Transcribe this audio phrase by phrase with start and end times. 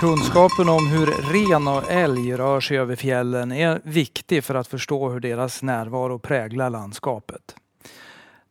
[0.00, 5.08] Kunskapen om hur ren och älg rör sig över fjällen är viktig för att förstå
[5.08, 7.54] hur deras närvaro präglar landskapet.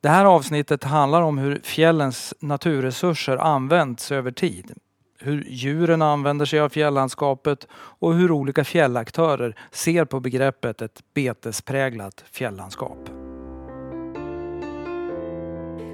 [0.01, 4.73] Det här avsnittet handlar om hur fjällens naturresurser används över tid.
[5.19, 12.23] Hur djuren använder sig av fjällandskapet och hur olika fjällaktörer ser på begreppet ett betespräglat
[12.31, 13.20] fjällandskap.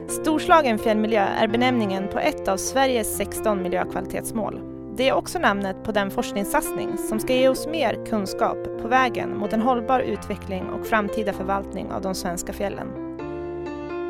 [0.09, 4.61] Storslagen fjällmiljö är benämningen på ett av Sveriges 16 miljökvalitetsmål.
[4.97, 9.37] Det är också namnet på den forskningssatsning som ska ge oss mer kunskap på vägen
[9.37, 12.87] mot en hållbar utveckling och framtida förvaltning av de svenska fjällen.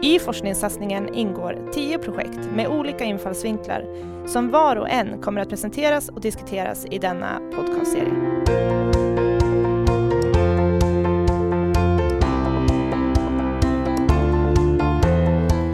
[0.03, 3.85] I forskningssatsningen ingår tio projekt med olika infallsvinklar
[4.27, 9.26] som var och en kommer att presenteras och diskuteras i denna podcastserie.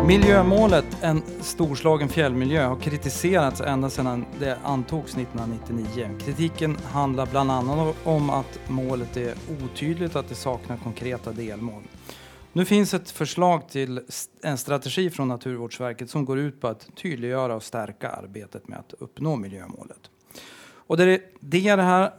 [0.07, 6.09] Miljömålet, en storslagen fjällmiljö, har kritiserats ända sedan det antogs 1999.
[6.19, 11.83] Kritiken handlar bland annat om att målet är otydligt och att det saknar konkreta delmål.
[12.53, 14.01] Nu finns ett förslag till
[14.41, 18.93] en strategi från Naturvårdsverket som går ut på att tydliggöra och stärka arbetet med att
[18.93, 20.09] uppnå miljömålet.
[20.65, 22.13] Och det är det det här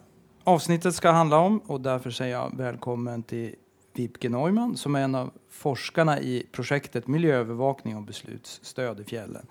[0.44, 3.54] avsnittet ska handla om och därför säger jag välkommen till
[3.94, 9.46] Vibke Neumann som är en av forskarna i projektet Miljöövervakning och beslutsstöd i fjällen.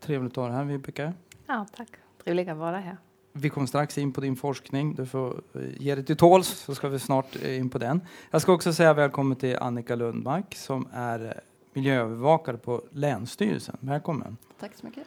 [0.00, 1.12] Trevligt att ha dig här Vibeke.
[1.46, 1.88] Ja, tack.
[2.24, 2.96] Trevligt att vara här.
[3.32, 4.94] Vi kommer strax in på din forskning.
[4.94, 8.00] Du får eh, ge dig till tåls så ska vi snart eh, in på den.
[8.30, 11.32] Jag ska också säga välkommen till Annika Lundmark som är eh,
[11.72, 13.76] miljöövervakare på Länsstyrelsen.
[13.80, 14.36] Välkommen.
[14.60, 15.06] Tack så mycket.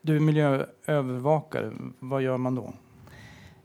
[0.00, 1.72] Du är miljöövervakare.
[1.98, 2.72] Vad gör man då?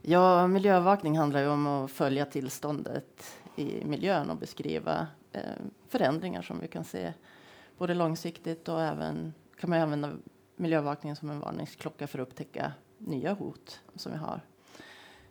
[0.02, 5.42] Ja, miljöövervakning handlar ju om att följa tillståndet i miljön och beskriva eh,
[5.88, 7.14] förändringar som vi kan se
[7.78, 10.12] både långsiktigt och även kan man använda
[10.56, 14.42] miljöövervakningen som en varningsklocka för att upptäcka nya hot som vi har.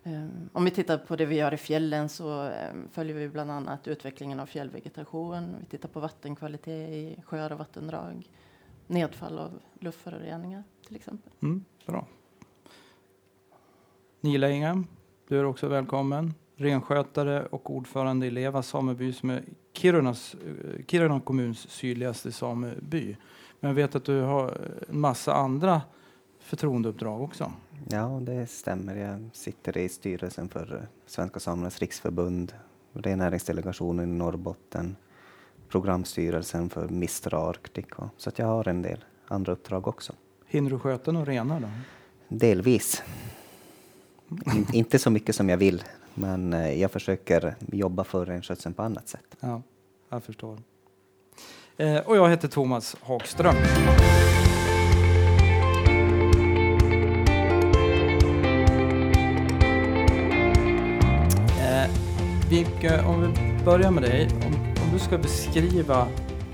[0.03, 3.51] Um, om vi tittar på det vi gör i fjällen så um, följer vi bland
[3.51, 5.57] annat utvecklingen av fjällvegetation.
[5.61, 8.31] Vi tittar på vattenkvalitet i sjöar och vattendrag.
[8.87, 11.33] Nedfall av luftföroreningar till exempel.
[11.43, 12.07] Mm, bra.
[14.21, 14.85] Nila Inga,
[15.29, 16.35] du är också välkommen.
[16.61, 23.17] Renskötare och ordförande i Leva sameby som är Kirunas, eh, Kiruna kommuns sydligaste sameby.
[23.61, 25.83] Men jag vet att du har en massa andra
[26.41, 27.53] förtroendeuppdrag också.
[27.89, 28.97] Ja, det stämmer.
[28.97, 32.53] Jag sitter i styrelsen för Svenska Samernas riksförbund,
[32.93, 34.97] rennäringsdelegationen i Norrbotten,
[35.69, 37.87] programstyrelsen för Mistra Arctic.
[38.17, 40.13] Så att jag har en del andra uppdrag också.
[40.47, 41.69] Hinner du sköta några renar då?
[42.29, 43.03] Delvis.
[44.55, 45.83] In, inte så mycket som jag vill,
[46.15, 49.37] men eh, jag försöker jobba för renskötseln på annat sätt.
[49.41, 49.63] Ja,
[50.09, 50.59] jag förstår.
[51.77, 53.57] Eh, och jag heter Thomas Hagström.
[62.51, 64.29] Vilke, om vi börjar med dig.
[64.47, 66.09] Om, om, du ska beskriva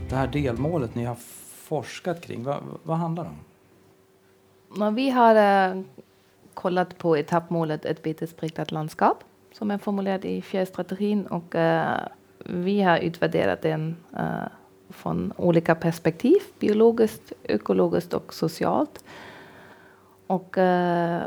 [0.08, 1.16] det här delmålet ni har
[1.68, 3.30] forskat kring, vad, vad handlar det
[4.80, 4.94] om?
[4.94, 5.82] Vi har äh,
[6.54, 9.24] kollat på etappmålet Ett betespräglat landskap
[9.58, 11.98] som är formulerad i fjärrstrategin och uh,
[12.38, 14.48] vi har utvärderat den uh,
[14.88, 19.04] från olika perspektiv, biologiskt, ekologiskt och socialt.
[20.26, 21.22] Och eh,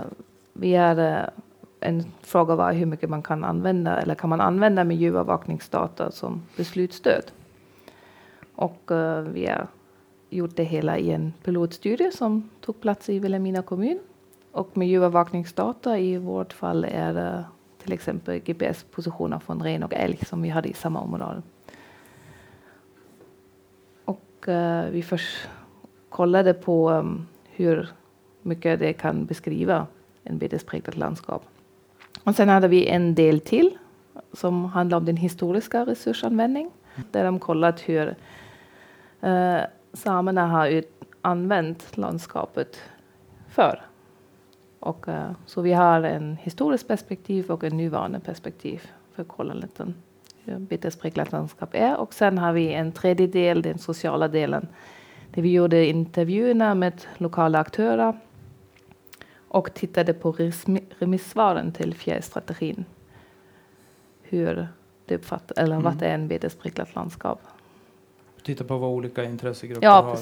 [0.54, 1.30] vi har
[1.80, 7.24] en fråga var hur mycket man kan använda eller kan man använda miljöövervakningsdata som beslutsstöd.
[8.56, 9.68] Och uh, vi har
[10.30, 14.00] gjort det hela i en pilotstudie som tog plats i Vilhelmina kommun.
[14.52, 17.42] Och miljöövervakningsdata i vårt fall är uh,
[17.90, 21.42] till exempel GPS-positioner från ren och älg som vi hade i samma område.
[24.06, 25.50] Och eh, vi först
[26.10, 27.90] kollade på um, hur
[28.42, 29.88] mycket det kan beskriva
[30.24, 31.44] en betespräglat landskap.
[32.24, 33.78] Och sen hade vi en del till
[34.34, 36.72] som handlar om den historiska resursanvändning.
[37.12, 38.16] Där de kollat hur
[39.22, 39.60] eh,
[39.94, 42.82] samerna har ut, använt landskapet
[43.48, 43.89] förr.
[44.80, 49.54] Och, eh, så vi har en historiskt perspektiv och en nuvarande perspektiv för att kolla
[49.54, 49.94] lite
[50.44, 51.98] hur betespräglat landskap är.
[51.98, 54.68] Och sen har vi en tredje del, den sociala delen,
[55.32, 58.20] där vi gjorde intervjuerna med lokala aktörer
[59.48, 60.32] och tittade på
[61.00, 62.86] remissvaren till fjärrstrategin.
[64.22, 64.68] Hur
[65.06, 65.84] det uppfattar, eller mm.
[65.84, 67.42] vad är en betespräglat landskap.
[68.44, 70.18] Titta på vad olika intressegrupper ja, har,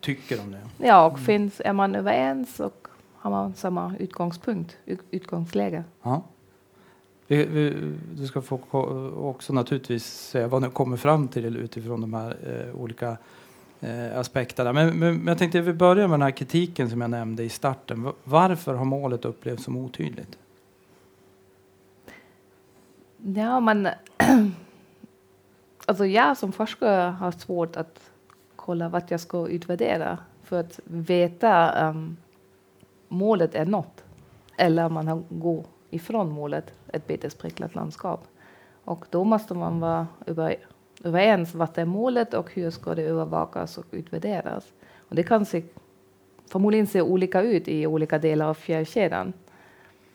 [0.00, 0.86] tycker om det.
[0.86, 1.24] Ja, och mm.
[1.24, 2.88] finns, är man överens och
[3.22, 4.76] har man samma utgångspunkt,
[5.10, 5.84] utgångsläge.
[6.02, 6.22] Ja.
[7.26, 8.60] Vi, vi, du ska få
[9.16, 13.16] också naturligtvis säga vad ni kommer fram till utifrån de här eh, olika
[13.80, 14.64] eh, aspekter.
[14.64, 14.72] Där.
[14.72, 17.48] Men, men, men jag tänkte vi börjar med den här kritiken som jag nämnde i
[17.48, 18.02] starten.
[18.02, 20.38] Va- Varför har målet upplevts som otydligt?
[23.36, 23.88] Ja, men
[25.86, 28.10] alltså jag som forskare har svårt att
[28.56, 32.16] kolla vad jag ska utvärdera för att veta om
[33.12, 34.04] målet är nått
[34.58, 38.26] eller man har gå ifrån målet, ett betespräglat landskap.
[38.84, 40.56] Och då måste man vara över,
[41.04, 44.72] överens vad är målet och hur ska det övervakas och utvärderas.
[45.08, 45.62] Och det kan se,
[46.46, 49.32] förmodligen se olika ut i olika delar av fjärrkedjan.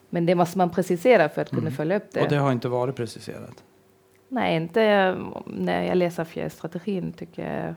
[0.09, 1.73] Men det måste man precisera för att kunna Mm.
[1.73, 3.63] följa upp Och det har inte varit preciserat.
[4.27, 5.15] Nej, inte
[5.45, 7.73] när jag läser fjärrstrategin tycker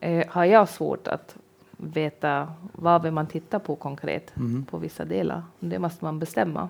[0.00, 1.36] jag, eh, har jag svårt att
[1.80, 4.64] veta vad vill man titta på konkret Mm.
[4.70, 5.42] på vissa delar.
[5.60, 6.68] Det måste man bestämma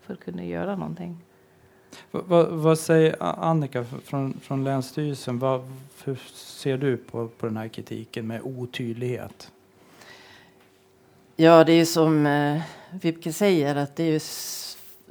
[0.00, 1.18] för att kunna göra någonting.
[2.10, 5.38] Va- va- vad säger Annika från, från Länsstyrelsen?
[5.38, 5.72] Vad,
[6.04, 9.52] hur ser du på, på den här kritiken med otydlighet?
[11.36, 14.20] Ja, det är ju som eh, Vibke säger att det är ju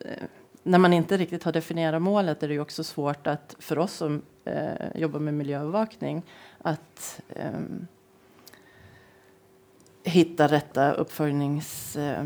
[0.06, 0.24] eh,
[0.64, 3.94] när man inte riktigt har definierat målet är det ju också svårt att för oss
[3.94, 6.22] som eh, jobbar med miljöövervakning
[6.62, 7.88] att ehm,
[10.04, 12.26] hitta rätta uppföljnings eh,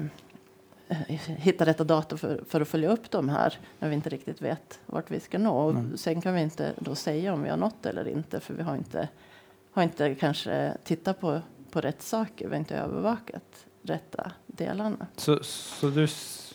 [1.26, 4.80] hitta rätta data för, för att följa upp de här när vi inte riktigt vet
[4.86, 5.58] vart vi ska nå.
[5.58, 6.00] Och.
[6.00, 8.76] Sen kan vi inte då säga om vi har nått eller inte för vi har
[8.76, 9.10] inte,
[9.72, 11.42] har inte kanske tittat på,
[11.72, 12.46] på rätt saker.
[12.46, 15.08] Vi har inte övervakat rätta delarna.
[15.16, 16.08] Så, så du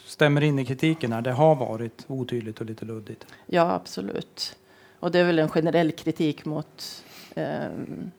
[0.07, 1.23] stämmer in i kritiken här.
[1.23, 3.27] Det har varit otydligt och lite luddigt.
[3.47, 4.57] Ja, absolut.
[5.01, 7.05] Och det är väl en generell kritik mot
[7.35, 7.69] eh,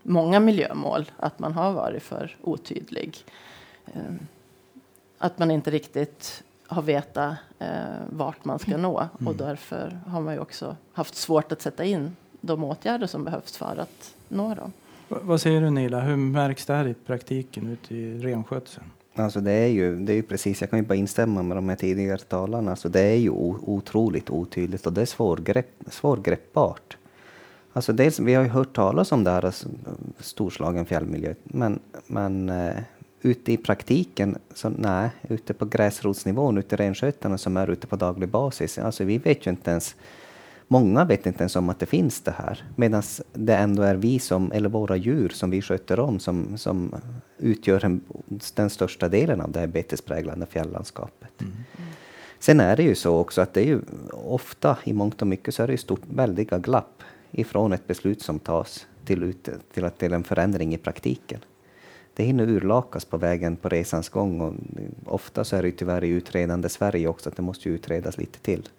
[0.03, 3.17] många miljömål, att man har varit för otydlig.
[3.85, 4.01] Eh,
[5.17, 7.67] att man inte riktigt har vetat eh,
[8.09, 9.37] vart man ska nå och Mm.
[9.37, 13.77] därför har man ju också haft svårt att sätta in de åtgärder som behövs för
[13.79, 14.71] att nå dem.
[15.07, 15.99] Va- vad säger du Nila?
[15.99, 18.85] Hur märks det här i praktiken ute i renskötseln?
[19.15, 21.69] Alltså det är ju, det är ju precis, jag kan ju bara instämma med de
[21.69, 22.71] här tidigare talarna.
[22.71, 26.97] Alltså det är ju otroligt otydligt och det är svårgrepp, svårgreppbart.
[27.73, 29.69] Alltså dels, vi har ju hört talas om det här, alltså,
[30.19, 32.75] storslagen fjällmiljö, men, men eh,
[33.21, 37.95] ute i praktiken, så nej, ute på gräsrotsnivån, ute i renskötarna som är ute på
[37.95, 39.95] daglig basis, alltså vi vet ju inte ens
[40.71, 43.03] Många vet inte ens om att det finns det här, medan
[43.33, 46.95] det ändå är vi som, eller våra djur som vi sköter om, som, som
[47.37, 48.01] utgör en,
[48.55, 51.29] den största delen av det här betespräglade fjällandskapet.
[52.39, 53.81] Sen är det ju så också att det är ju
[54.11, 58.21] ofta, i mångt och mycket, så är det ju stort, väldiga glapp ifrån ett beslut
[58.21, 61.39] som tas till, ut, till, att, till en förändring i praktiken.
[62.13, 64.53] Det hinner urlakas på vägen på resans gång och
[65.05, 68.69] ofta så är det tyvärr i utredande Sverige också att det måste utredas lite till.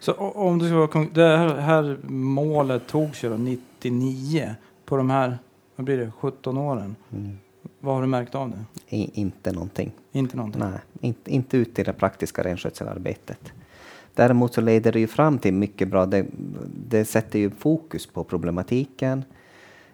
[0.00, 4.54] Så o- om du ska vara det här, här målet togs ju då 99
[4.84, 5.38] på de här,
[5.76, 6.96] vad blir det, 17 åren.
[7.12, 7.38] Mm.
[7.80, 8.96] Vad har du märkt av det?
[8.96, 9.92] I, inte någonting.
[10.12, 10.62] Inte någonting?
[10.62, 13.52] Nej, inte, inte ut i det praktiska renskötselarbetet.
[14.14, 16.26] Däremot så leder det ju fram till mycket bra, det,
[16.88, 19.24] det sätter ju fokus på problematiken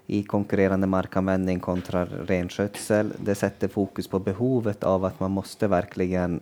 [0.07, 3.13] i konkurrerande markanvändning kontra renskötsel.
[3.25, 6.41] Det sätter fokus på behovet av att man måste verkligen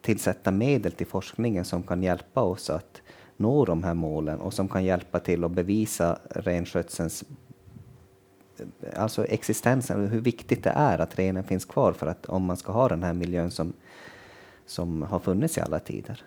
[0.00, 3.02] tillsätta medel till forskningen som kan hjälpa oss att
[3.36, 7.24] nå de här målen och som kan hjälpa till att bevisa renskötselns
[8.96, 12.72] alltså existensen, hur viktigt det är att renen finns kvar för att om man ska
[12.72, 13.72] ha den här miljön som,
[14.66, 16.22] som har funnits i alla tider.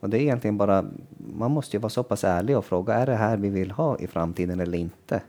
[0.00, 0.84] Och det är egentligen bara,
[1.36, 3.98] man måste ju vara så pass ärlig och fråga, är det här vi vill ha
[3.98, 5.22] i framtiden eller inte?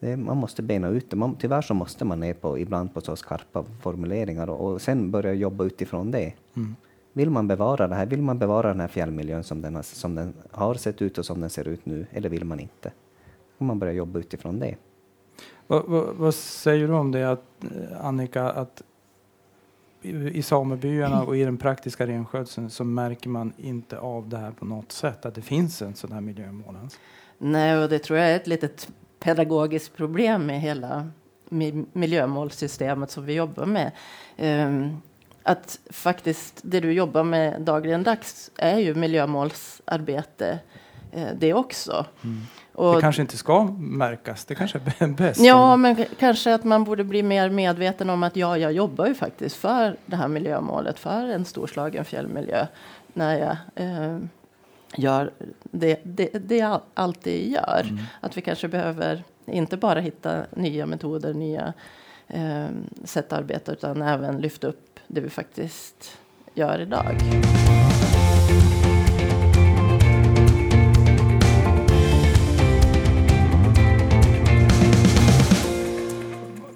[0.00, 1.16] Det, man måste bena ut det.
[1.16, 5.10] Man, tyvärr så måste man ner på, ibland på så skarpa formuleringar och, och sen
[5.10, 6.32] börja jobba utifrån det.
[6.56, 6.76] Mm.
[7.12, 8.06] Vill man bevara det här?
[8.06, 11.26] Vill man bevara den här fjällmiljön som den, har, som den har sett ut och
[11.26, 12.06] som den ser ut nu?
[12.10, 12.92] Eller vill man inte?
[13.58, 14.76] Och man börjar jobba utifrån det.
[15.66, 18.82] Vad, vad, vad säger du om det att, eh, Annika, att
[20.04, 24.64] i, samebyarna och i den praktiska renskötseln så märker man inte av det här på
[24.64, 26.98] något sätt, att det finns en sån här miljömål ens?
[27.38, 28.88] Nej, och det tror jag är ett litet
[29.20, 31.08] pedagogiskt problem med hela
[31.48, 33.92] mi- miljömålssystemet som vi jobbar med.
[34.36, 34.96] Ehm,
[35.42, 40.58] att faktiskt det du jobbar med dagligen dags är ju miljömålsarbete
[41.12, 42.06] eh, det också.
[42.74, 45.40] Och, Det kanske inte ska märkas, det kanske är bäst.
[45.40, 49.14] Ja, men kanske att man borde bli mer medveten om att ja, jag jobbar ju
[49.14, 52.66] faktiskt för det här miljömålet, för en storslagen fjällmiljö,
[53.12, 54.18] när jag eh,
[54.96, 55.30] gör
[55.62, 57.80] det, det, det jag alltid gör.
[57.82, 58.04] Mm.
[58.20, 61.72] Att vi kanske behöver inte bara hitta nya metoder, nya
[62.28, 62.66] eh,
[63.04, 66.18] sätt att arbeta, utan även lyfta upp det vi faktiskt
[66.54, 67.16] gör idag.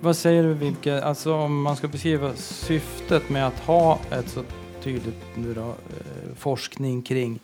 [0.08, 4.42] Vad säger du Vilke, alltså om man ska beskriva syftet med att ha ett så
[4.80, 7.40] tydligt nu då, eh, forskning kring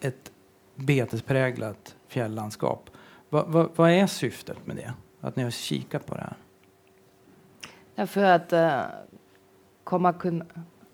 [0.00, 0.32] ett
[0.74, 2.90] betespräglat fjälllandskap.
[3.28, 4.94] Va, va, vad är syftet med det?
[5.20, 6.36] Att ni har kikat på det här?
[7.94, 8.80] Ja, för att uh,
[9.84, 10.44] komma kun,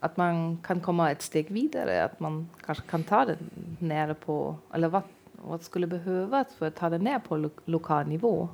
[0.00, 3.36] att man kan komma ett steg vidare, att man kanske kan ta det
[3.78, 5.02] nära på, eller vad,
[5.32, 8.48] vad skulle behövas för att ta det ner på lo lokal nivå?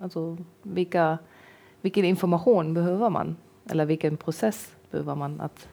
[0.00, 1.18] Alltså vilka,
[1.80, 3.36] vilken information behöver man?
[3.70, 5.68] Eller vilken process behöver man att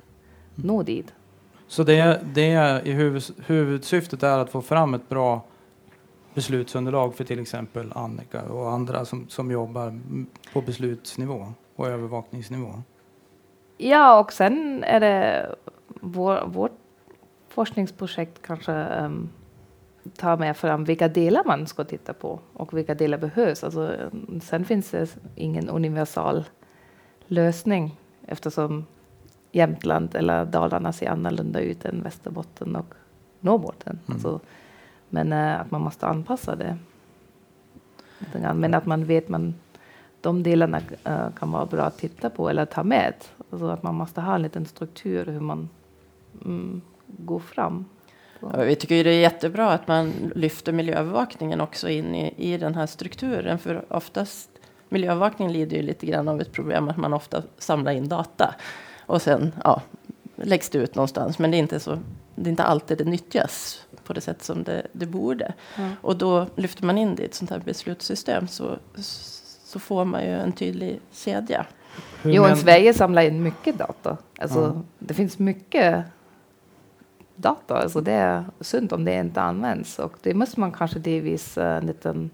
[0.55, 0.85] nå mm.
[0.85, 1.13] dit?
[1.67, 5.41] Så det, det är i huvud, huvudsyftet är att få fram ett bra
[6.33, 9.99] beslutsunderlag för till exempel Annika och andra som, som jobbar
[10.53, 12.81] på beslutsnivå och övervakningsnivå?
[13.77, 15.55] Ja, och sen är det
[15.87, 16.77] vår, vårt
[17.49, 19.29] forskningsprojekt kanske um,
[20.17, 23.63] tar med fram vilka delar man ska titta på och vilka delar behövs.
[23.63, 23.95] Alltså,
[24.41, 26.43] sen finns det ingen universal
[27.27, 28.85] lösning eftersom
[29.51, 32.93] Jämtland eller Dalarna ser annorlunda ut än Västerbotten och
[33.39, 33.99] Norrbotten.
[34.05, 34.15] Mm.
[34.15, 34.39] Alltså,
[35.09, 36.77] men äh, att man måste anpassa det.
[38.53, 39.53] Men att man vet man
[40.21, 43.13] de delarna äh, kan vara bra att titta på eller ta med.
[43.51, 45.69] Alltså att man måste ha en liten struktur hur man
[46.45, 47.85] mm, går fram.
[48.39, 52.75] Ja, vi tycker det är jättebra att man lyfter miljöövervakningen också in i, i den
[52.75, 53.59] här strukturen.
[53.59, 54.49] För oftast
[54.89, 58.55] miljöövervakningen lider ju lite grann av ett problem att man ofta samlar in data
[59.05, 59.81] och sen ja,
[60.35, 61.39] läggs det ut någonstans.
[61.39, 61.99] Men det är inte, så,
[62.35, 65.53] det är inte alltid det nyttjas på det sätt som det, det borde.
[65.77, 65.91] Mm.
[66.01, 68.77] Och då lyfter man in det i ett sånt här beslutssystem så,
[69.63, 71.65] så får man ju en tydlig kedja.
[72.23, 72.57] Jo, men...
[72.57, 74.17] Sverige samlar in mycket data.
[74.39, 74.83] Alltså, mm.
[74.99, 76.05] Det finns mycket
[77.35, 77.77] data.
[77.77, 79.99] Alltså, det är synd om det inte används.
[79.99, 82.29] Och det måste man kanske delvis uh, en liten...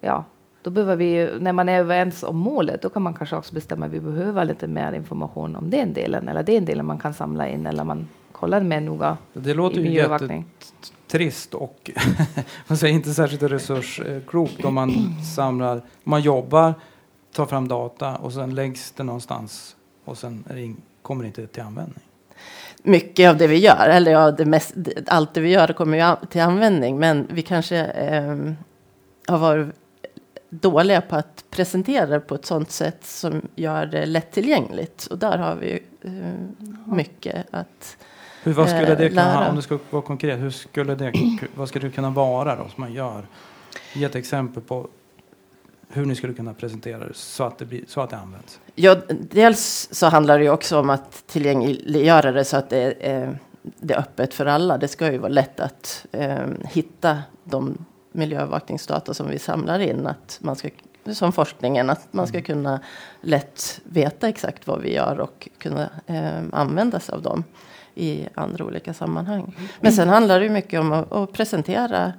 [0.00, 0.24] Ja,
[0.62, 3.86] då behöver vi, när man är överens om målet, då kan man kanske också bestämma
[3.86, 7.48] att vi behöver lite mer information om den delen, eller den delen man kan samla
[7.48, 11.90] in, eller man kollar mer noga Det låter ju jättetrist och
[12.66, 14.90] man säger inte särskilt resursklokt om man
[15.36, 16.74] samlar, man jobbar,
[17.32, 20.44] tar fram data och sen läggs det någonstans och sen
[21.02, 22.11] kommer det inte till användning.
[22.82, 24.74] Mycket av det vi gör, eller ja, det mest,
[25.06, 28.52] allt det vi gör kommer ju till användning, men vi kanske eh,
[29.26, 29.68] har varit
[30.50, 35.06] dåliga på att presentera det på ett sådant sätt som gör det lättillgängligt.
[35.06, 36.12] Och där har vi eh,
[36.86, 37.96] mycket att
[38.42, 39.48] hur, vad skulle det kunna, lära.
[39.48, 41.12] Om det ska vara konkret, hur skulle det,
[41.54, 43.26] vad skulle det kunna vara då som man gör?
[43.92, 44.88] Ge ett exempel på
[45.92, 48.60] hur ni skulle kunna presentera det så att det, blir, så att det används.
[48.74, 53.38] Ja, dels så handlar det ju också om att tillgängliggöra det så att det är,
[53.62, 54.78] det är öppet för alla.
[54.78, 60.06] Det ska ju vara lätt att eh, hitta de miljöövervakningsdata som vi samlar in.
[60.06, 60.68] Att man ska,
[61.12, 62.44] som forskningen, att man ska mm.
[62.44, 62.80] kunna
[63.20, 67.44] lätt veta exakt vad vi gör och kunna eh, använda sig av dem
[67.94, 69.56] i andra olika sammanhang.
[69.80, 72.12] Men sen handlar det mycket om att, att presentera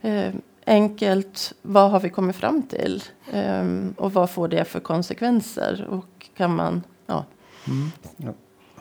[0.00, 0.32] eh,
[0.66, 6.28] enkelt vad har vi kommit fram till um, och vad får det för konsekvenser och
[6.36, 7.24] kan man ja.
[7.66, 7.90] Mm.
[8.16, 8.32] ja.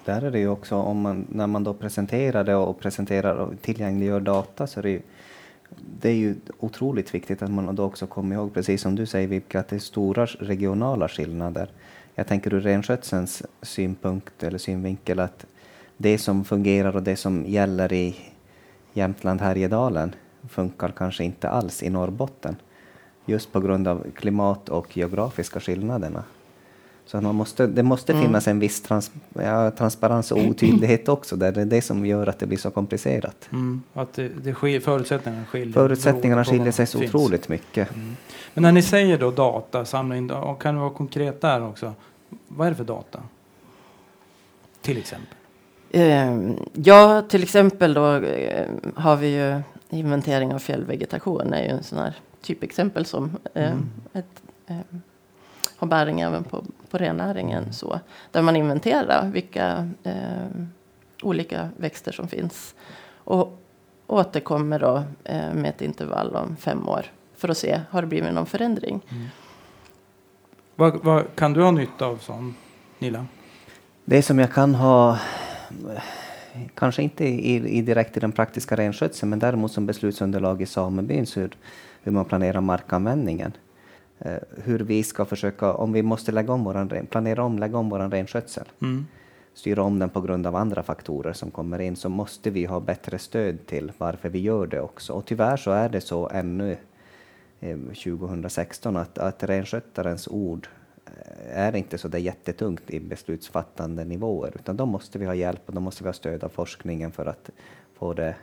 [0.05, 3.61] Där är det ju också om man när man då presenterar det och presenterar och
[3.61, 5.01] tillgängliggör data så är det ju
[6.01, 9.27] det är ju otroligt viktigt att man då också kommer ihåg, precis som du säger
[9.27, 11.69] Vibke, att det är stora regionala skillnader.
[12.15, 15.45] Jag tänker ur renskötselns synpunkt eller synvinkel att
[15.97, 18.15] det som fungerar och det som gäller i
[18.93, 20.15] Jämtland, Härjedalen
[20.49, 22.55] funkar kanske inte alls i Norrbotten.
[23.25, 26.23] Just på grund av klimat och geografiska skillnaderna.
[27.05, 28.25] Så man måste, det måste mm.
[28.25, 31.35] finnas en viss trans, ja, transparens och otydlighet också.
[31.35, 33.49] Där det är det som gör att det blir så komplicerat.
[33.51, 33.83] Mm.
[33.93, 37.15] Att det, det skil, förutsättningarna skiljer, förutsättningarna skiljer sig så finns.
[37.15, 37.95] otroligt mycket.
[37.95, 38.15] Mm.
[38.53, 41.93] Men när ni säger då data, samla in, kan det vara konkret där också?
[42.47, 43.19] Vad är det för data?
[44.81, 45.37] Till exempel?
[45.91, 49.61] Ehm, ja, till exempel då eh, har vi ju
[49.95, 53.89] inventering av fjällvegetation är ju en sån här typexempel som eh, mm.
[54.13, 54.77] ett, eh,
[55.77, 57.73] har bäring även på, på rennäringen.
[57.73, 57.99] Så,
[58.31, 60.47] där man inventerar vilka eh,
[61.23, 62.75] olika växter som finns.
[63.13, 63.61] Och
[64.07, 67.05] återkommer då eh, med ett intervall om fem år
[67.37, 69.01] för att se har det blivit någon förändring.
[69.09, 69.27] Mm.
[70.75, 72.55] Vad, vad, kan du ha nytta av sån,
[72.99, 73.25] Nila?
[74.05, 75.19] Det som jag kan ha
[76.73, 81.25] kanske inte i, i direkt i den praktiska renskötseln, men däremot som beslutsunderlag i samebyn,
[81.35, 81.57] hur,
[82.03, 83.51] hur man planerar markanvändningen.
[84.19, 87.89] Eh, hur vi ska försöka, om vi måste lägga om våran, planera om, lägga om
[87.89, 89.05] vår renskötsel, mm.
[89.53, 92.79] styra om den på grund av andra faktorer som kommer in, så måste vi ha
[92.79, 95.13] bättre stöd till varför vi gör det också.
[95.13, 96.77] Och tyvärr så är det så ännu
[97.59, 100.84] eh, 2016 att, att renskötarens ord eh,
[101.49, 105.73] är inte så där jättetungt i beslutsfattande nivåer, utan då måste vi ha hjälp och
[105.73, 107.49] då måste vi ha stöd av forskningen för att
[107.93, 108.35] få det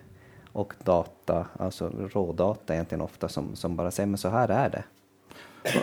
[0.53, 4.85] och data, alltså rådata egentligen ofta som, som bara säger men så här är det.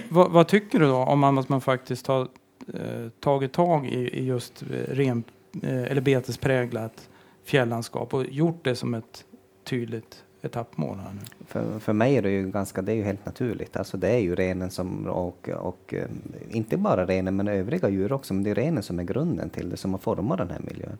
[0.09, 2.21] Vad, vad tycker du då om att man faktiskt har
[2.73, 5.23] eh, tagit tag i, i just ren,
[5.63, 7.09] eh, eller betespräglat
[7.43, 9.25] fjällandskap och gjort det som ett
[9.63, 11.45] tydligt etappmål här nu?
[11.45, 13.77] För, för mig är det ju ganska, det är ju helt naturligt.
[13.77, 16.07] Alltså det är ju renen som, och, och eh,
[16.49, 19.69] inte bara renen men övriga djur också, men det är renen som är grunden till
[19.69, 20.97] det, som har format den här miljön.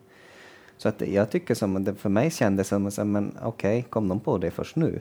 [0.76, 4.08] Så att jag tycker som, det för mig kändes som, att men okej, okay, kom
[4.08, 5.00] de på det först nu?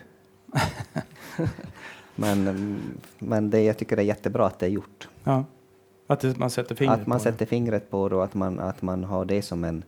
[2.16, 2.80] men
[3.20, 5.10] men det, jag tycker det är jättebra att det är gjort.
[5.24, 5.46] Ja.
[6.08, 7.46] Att det, man sätter fingret Att man på sätter det.
[7.46, 9.84] fingret på det och att man, att man har det som en,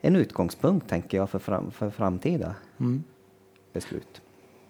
[0.00, 3.04] en utgångspunkt, tänker jag, för, fram, för framtida Mm.
[3.74, 4.20] Beslut.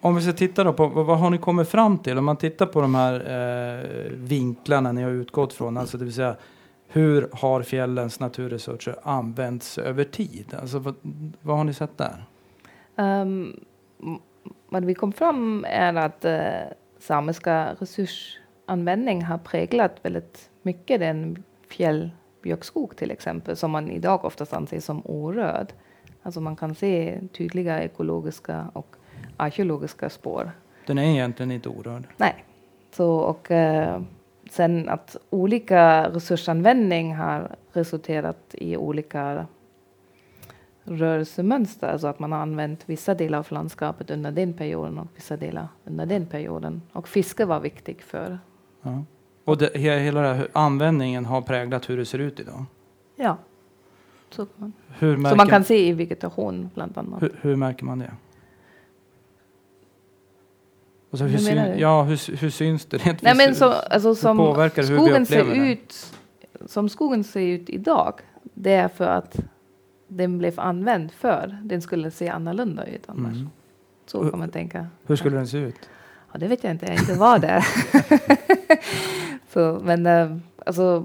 [0.01, 2.19] Om vi ska titta då på vad, har ni kommit fram till?
[2.19, 6.15] Om man tittar på de här eh, vinklarna ni har utgått från, alltså det vill
[6.15, 6.37] säga
[6.89, 10.55] hur har fjällens naturresurser använts över tid?
[10.61, 10.95] Alltså vad,
[11.41, 12.25] vad har ni sett där?
[12.97, 13.61] Um,
[14.69, 22.97] vad vi kom fram är att uh, samiska resursanvändning har präglat väldigt mycket den fjällbjörkskog
[22.97, 25.73] till exempel, som man idag oftast anser som orörd.
[26.25, 28.97] Alltså man kan se tydliga ekologiska och
[29.37, 30.51] arkeologiska spår.
[30.87, 32.07] Den är egentligen inte orörd.
[32.17, 32.45] Nej.
[32.91, 34.03] Så, och, uh,
[34.51, 39.47] sen att olika resursanvändning har resulterat i olika
[40.85, 45.37] rörelsemönster, alltså att man har använt vissa delar av landskapet under den perioden och vissa
[45.37, 46.83] delar under den perioden.
[46.93, 48.39] Och fiske var viktigt för.
[48.83, 49.05] Ja.
[49.45, 52.65] Och det, hela den här användningen har präglat hur det ser ut idag?
[53.17, 53.37] Ja.
[54.35, 57.23] Så man, hur märker, så man kan se i vegetation bland annat.
[57.23, 58.11] Hur, hur märker man det?
[61.11, 62.97] Alltså, hur, syn, ja, hur, hur syns det?
[62.97, 65.73] Rent Nej, men så, alltså, som påverkar hur vi skogen ser upplever den?
[65.73, 66.13] ut,
[66.67, 69.41] som skogen ser ut idag, det är för att
[70.09, 71.59] den blev använd för.
[71.63, 73.37] Den skulle se annorlunda ut annars.
[73.37, 73.51] Mm.
[74.07, 74.87] Så kan man tänka.
[75.07, 75.89] Hur skulle den se ut?
[76.33, 77.67] Ja, det vet jag inte, jag inte var där.
[79.53, 81.05] så, men eh, alltså,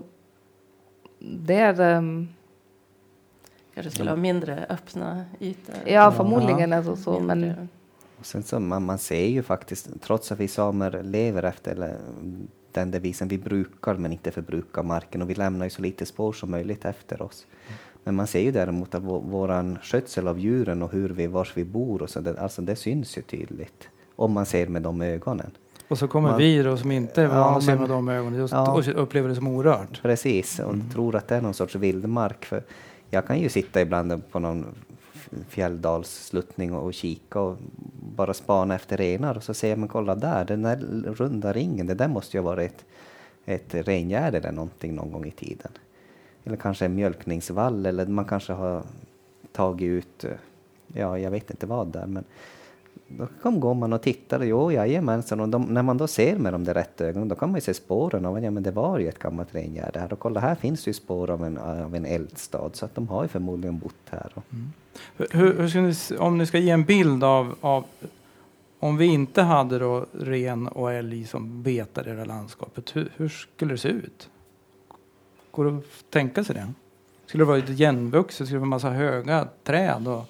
[1.20, 1.82] det är...
[1.82, 2.28] ehm,
[3.82, 5.76] Kanske skulle ha mindre öppna ytor.
[5.86, 7.70] ja, förmodligen alltså så, men.
[8.20, 11.98] Och sen så man, man ser ju faktiskt, trots att vi samer lever efter eller,
[12.72, 16.34] den devisen vi brukar men inte förbrukar marken och vi lämnar ju så lite spår
[16.34, 17.46] som möjligt efter oss.
[18.04, 21.58] Men man ser ju däremot att vår, våran skötsel av djuren och hur vi, vars
[21.58, 23.88] vi bor och så, det, alltså det syns ju tydligt.
[24.15, 25.52] Om man ser med de ögonen.
[25.88, 28.10] Och så kommer Man- vi då som inte är Ja, vana att se med de
[28.10, 28.72] ögonen just, Ja.
[28.74, 30.02] och upplever det som orört.
[30.02, 30.89] Precis, och Mm.
[30.89, 32.46] tror att det är någon sorts vildmark.
[32.46, 32.63] För
[33.10, 34.65] jag kan ju sitta ibland på någon
[35.48, 37.58] fjälldalssluttning och, kika och
[38.15, 40.76] bara spana efter renar och så ser jag, men kolla där, den där
[41.17, 42.86] runda ringen, det där måste ju ha varit
[43.45, 45.72] ett, ett rengärde eller någonting någon gång i tiden.
[46.43, 48.84] Eller kanske en mjölkningsvall eller man kanske har
[49.52, 50.26] tagit ut,
[50.88, 52.24] ja jag vet inte vad där, men
[53.17, 56.54] då kom, går man och tittar, jo jajamensan, och de, när man då ser med
[56.54, 59.00] de där rätta ögonen, då kan man ju se spåren av, ja men det var
[59.00, 62.06] ju ett gammalt rengärde här, och kolla här finns ju spår av en, av en
[62.06, 64.32] eldstad, så att de har ju förmodligen bott här.
[64.52, 64.72] Mm.
[65.17, 67.86] Hur, hur, ska ni, om ni ska ge en bild av, av
[68.80, 73.12] om vi inte hade då ren och älg som betar i det här landskapet, hur,
[73.15, 74.30] hur skulle det se ut?
[75.52, 76.74] Går det att tänka sig det?
[77.26, 80.08] Skulle det vara igenvuxet, skulle det vara en massa höga träd?
[80.08, 80.26] Och,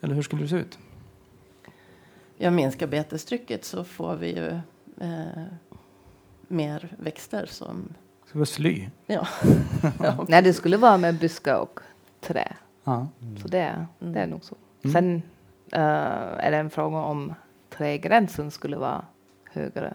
[0.00, 0.78] eller hur skulle det se ut?
[2.36, 4.48] Ja, minskar betestrycket så får vi ju
[5.00, 5.42] eh,
[6.48, 7.94] mer växter som...
[8.24, 8.88] Skulle det vara sly?
[9.06, 9.26] Ja.
[9.98, 10.26] ja.
[10.28, 11.80] nej, det skulle vara med buskar och
[12.20, 12.56] trä.
[12.84, 13.08] Ja.
[13.42, 14.54] Så det, det är nog så.
[14.82, 14.92] Mm.
[14.92, 15.22] Sen
[15.72, 17.34] eh, är det en fråga om
[17.70, 19.04] trägränsen skulle vara
[19.52, 19.94] högre.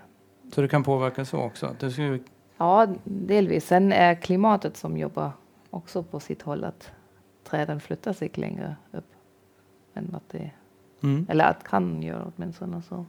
[0.54, 1.76] Så det kan påverka så också?
[1.80, 2.20] Det skulle,
[2.58, 3.68] Ja, delvis.
[3.68, 5.32] Sen är klimatet som jobbar
[5.70, 6.92] också på sitt håll att
[7.44, 9.12] träden flyttar sig längre upp.
[9.94, 10.52] Än att det,
[11.04, 11.26] mm.
[11.30, 13.06] eller att kan göra åtminstone så.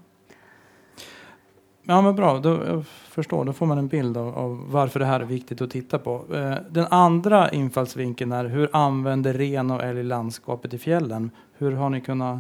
[1.83, 3.45] Ja men bra, då, jag förstår.
[3.45, 6.25] Då får man en bild av, av varför det här är viktigt att titta på.
[6.35, 11.31] Eh, den andra infallsvinkeln är hur använder ren och älg landskapet i fjällen?
[11.59, 12.39] Hur har ni kunnat,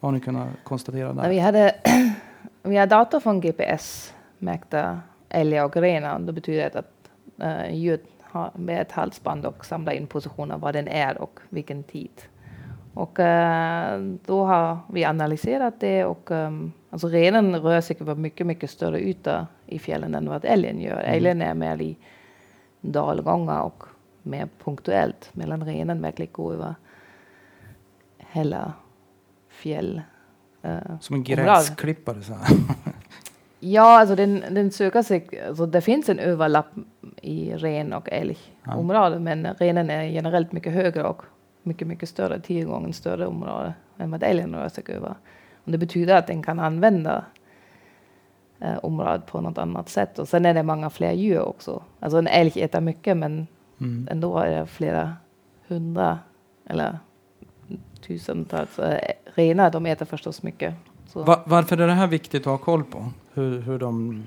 [0.00, 1.28] har ni kunnat konstatera där?
[1.28, 1.74] vi hade
[2.62, 6.18] vi har data från GPS märkta älgar och renar.
[6.18, 7.10] Det betyder att
[7.42, 11.82] uh, djuret har med ett halsband och samlar in positioner var den är och vilken
[11.82, 12.10] tid.
[12.94, 18.46] Och eh, då har vi analyserat det och um, alltså renen rör sig över mycket,
[18.46, 21.00] mycket större yta i fjällen än vad älgen gör.
[21.00, 21.14] Mm.
[21.14, 21.96] Älgen är mer i
[22.80, 23.84] dalgångar och
[24.22, 26.74] mer punktuellt medan renen verkligen går över
[28.18, 28.72] hela
[29.48, 30.02] fjäll.
[30.62, 32.34] eh, Som en gräsklippare så.
[33.62, 36.66] Ja, alltså den, den söker sig, alltså det finns en överlapp
[37.22, 39.20] i ren och älgområde, ja.
[39.20, 41.22] men renen är generellt mycket högre och
[41.70, 45.14] mycket, mycket större, tio gånger större område än vad älgen rör sig över.
[45.64, 47.24] Och det betyder att den kan använda
[48.60, 50.18] eh, området på något annat sätt.
[50.18, 51.82] Och sen är det många fler djur också.
[52.00, 53.46] Alltså en älg äter mycket, men
[53.80, 54.08] mm.
[54.10, 55.16] ändå är det flera
[55.68, 56.18] hundra
[56.66, 56.98] eller
[58.00, 59.70] tusentals eh, renar.
[59.70, 60.74] De äter förstås mycket.
[61.14, 63.12] Va varför är det här viktigt att ha koll på?
[63.32, 64.22] Hur, hur, de,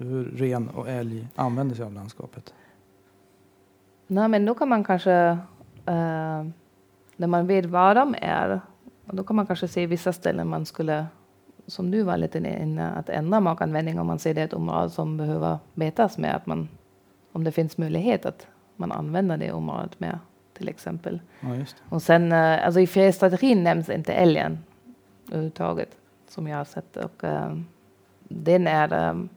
[0.00, 2.54] hur ren och älg använder sig av landskapet?
[4.06, 5.38] Nej, men då kan man kanske,
[5.86, 6.46] eh,
[7.16, 8.60] när man vet var de är,
[9.04, 11.06] då kan man kanske se vissa ställen man skulle,
[11.66, 14.90] som du var lite inne att ändra markanvändning om man ser det är ett område
[14.90, 16.68] som behöver betas med, att man,
[17.32, 20.18] om det finns möjlighet att man använder det området mer
[20.54, 21.20] till exempel.
[21.40, 21.48] Ja,
[21.88, 24.58] och sen, eh, alltså i fjällstrategin nämns inte älgen
[25.28, 25.96] överhuvudtaget
[26.28, 26.96] som jag har sett.
[26.96, 27.66] Och, um,
[28.28, 29.28] den är um,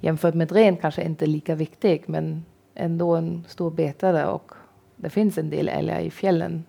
[0.00, 4.52] jämfört med ren kanske inte lika viktig men ändå en stor betare och
[5.04, 6.64] det finns en del älgar i fjällen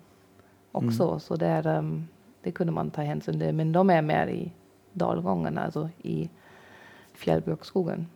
[0.72, 1.08] också.
[1.08, 1.20] Mm.
[1.20, 2.08] Så där, um,
[2.44, 3.54] det kunde man ta hänsyn till.
[3.54, 4.52] Men de är mer i
[4.94, 6.30] dalgångarna, alltså i
[7.14, 8.08] fjällbjörkskogen.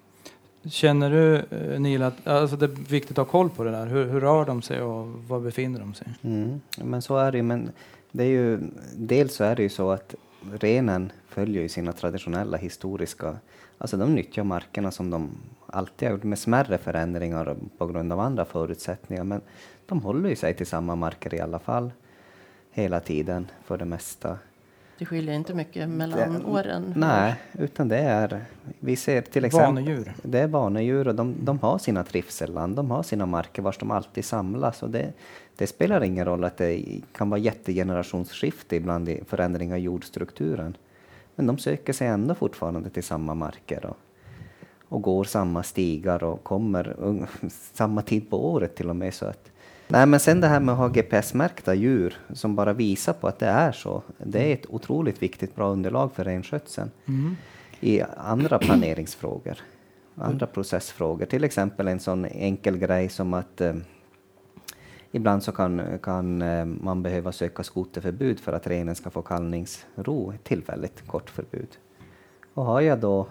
[0.66, 3.86] Känner du eh, Neil att alltså det är viktigt att ha koll på det där?
[3.86, 6.08] Hur, hur rör de sig och var befinner de sig?
[6.22, 6.62] Mm.
[6.78, 7.72] Men så är det men
[8.12, 8.60] det är ju,
[8.96, 10.16] dels så är det ju så att
[10.52, 13.36] renen följer ju sina traditionella historiska,
[13.78, 15.30] alltså de nyttjar markerna som de
[15.74, 19.42] alltid har gjort med smärre förändringar på grund av andra förutsättningar, men
[19.86, 21.92] de håller ju sig till samma marker i alla fall
[22.72, 24.38] hela tiden för det mesta.
[24.98, 26.94] Det skiljer inte mycket mellan det, åren?
[26.96, 28.46] Nej, utan det är,
[28.80, 29.68] vi ser till exempel...
[29.68, 30.14] Vanedjur?
[30.24, 33.92] Det är vanedjur och de, de har sina trivselland, de har sina marker vars de
[33.92, 35.14] alltid samlas och det,
[35.56, 40.78] det spelar ingen roll att det kan vara jättegenerationsskifte ibland i förändring av jordstrukturen.
[41.36, 43.98] Men de söker sig ändå fortfarande till samma marker och,
[44.90, 46.96] och går samma stigar och kommer
[47.74, 49.14] samma tid på året till och med.
[49.14, 49.52] Så att,
[49.88, 53.40] nej, men sen det här med att ha GPS-märkta djur som bara visar på att
[53.40, 54.04] det är så.
[54.18, 57.36] Det är ett otroligt viktigt bra underlag för renskötseln mm.
[57.80, 59.58] i andra planeringsfrågor,
[60.16, 61.26] andra processfrågor.
[61.26, 63.74] Till exempel en sån enkel grej som att eh,
[65.12, 70.32] Ibland så kan, kan eh, man behöva söka skoterförbud för att renen ska få kallningsro,
[70.32, 71.78] ett tillfälligt kort förbud.
[72.54, 73.28] Och har jag då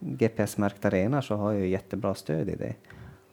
[0.00, 2.74] GPS-märkta renar så har jag jättebra stöd i det.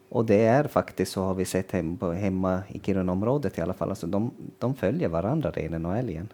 [0.10, 3.90] Och det är faktiskt så har vi sett hem, hemma i Kirunaområdet i alla fall,
[3.90, 6.30] alltså de, de följer varandra, renen och älgen.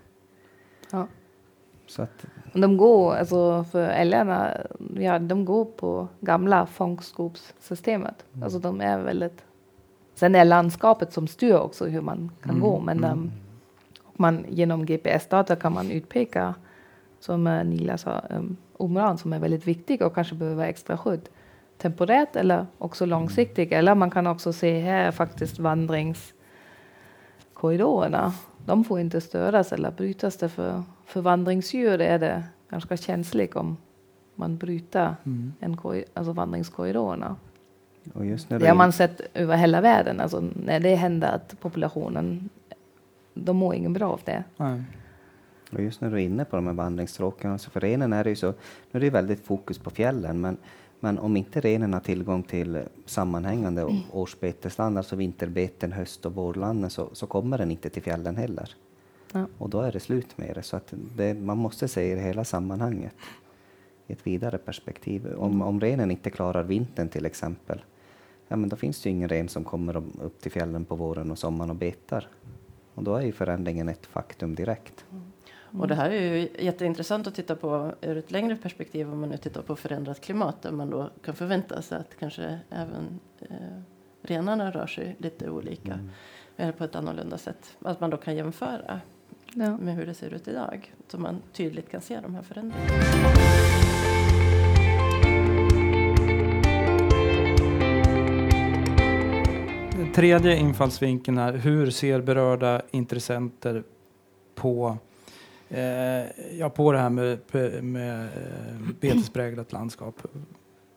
[0.92, 1.08] Ja.
[1.88, 4.58] Så att, de går, alltså för älgarna,
[4.96, 8.26] ja, de går på gamla fångstskopssystemet.
[8.34, 8.44] Mm.
[8.44, 9.44] Alltså de är väldigt
[10.16, 12.62] Sen är landskapet som styr också hur man kan mm.
[12.62, 12.80] gå.
[12.80, 13.32] Men um,
[14.14, 16.56] man, genom GPS-data kan man utpeka,
[17.20, 21.30] som uh, Nila sa, um, områden som är väldigt viktiga och kanske behöver extra skydd.
[21.78, 23.68] Temporärt eller också långsiktigt.
[23.68, 23.80] Mm.
[23.80, 28.34] Eller man kan också se här faktiskt vandringskorridorerna.
[28.66, 30.38] De får inte störas eller brytas.
[30.38, 33.78] För, för vandringsdjur är det ganska känsligt om
[34.36, 35.54] man bryter mm.
[35.60, 35.78] en,
[36.14, 37.36] alltså vandringskorridorerna.
[38.14, 40.20] Och just när det har man sett över hela världen.
[40.20, 42.50] Alltså när det händer att populationen,
[43.34, 44.44] de mår ingen bra av det.
[44.58, 44.84] Nej.
[45.76, 48.30] Och just när du är inne på de här vandringsstråken, alltså för renen är det
[48.30, 48.54] ju så,
[48.92, 50.58] nu är det väldigt fokus på fjällen, men,
[51.00, 53.98] men om inte renen har tillgång till sammanhängande mm.
[54.12, 58.76] årsbetesland, alltså vinterbeten, höst och vårlanden, så, så kommer den inte till fjällen heller.
[59.34, 59.48] Ja.
[59.58, 60.64] Och då är det slut med det.
[60.64, 63.16] Så att det, man måste se det hela sammanhanget
[64.08, 65.34] i ett vidare perspektiv.
[65.38, 67.82] Om, om renen inte klarar vintern till exempel,
[68.48, 71.32] ja, men då finns det ju ingen ren som kommer upp till fjällen på våren
[71.32, 72.28] och sommaren och betar.
[72.94, 75.06] Och då är ju förändringen ett faktum direkt.
[75.12, 75.24] Mm.
[75.78, 79.30] Och det här är ju jätteintressant att titta på ur ett längre perspektiv om man
[79.30, 83.82] nu tittar på förändrat klimat där man då kan förvänta sig att kanske även eh,
[84.22, 86.10] renarna rör sig lite olika mm.
[86.58, 87.78] eller på ett annorlunda sätt.
[87.82, 89.02] Att man då kan jämföra
[89.54, 89.78] ja.
[89.78, 92.94] med hur det ser ut idag så man tydligt kan se de här förändringarna.
[100.14, 103.84] tredje infallsvinkeln är hur ser berörda intressenter
[104.56, 104.98] på,
[105.74, 107.40] eh, ja, på det här med,
[107.84, 110.22] med eh, betespräglat landskap?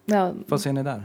[0.05, 0.33] Ja.
[0.47, 1.03] Vad ser ni där?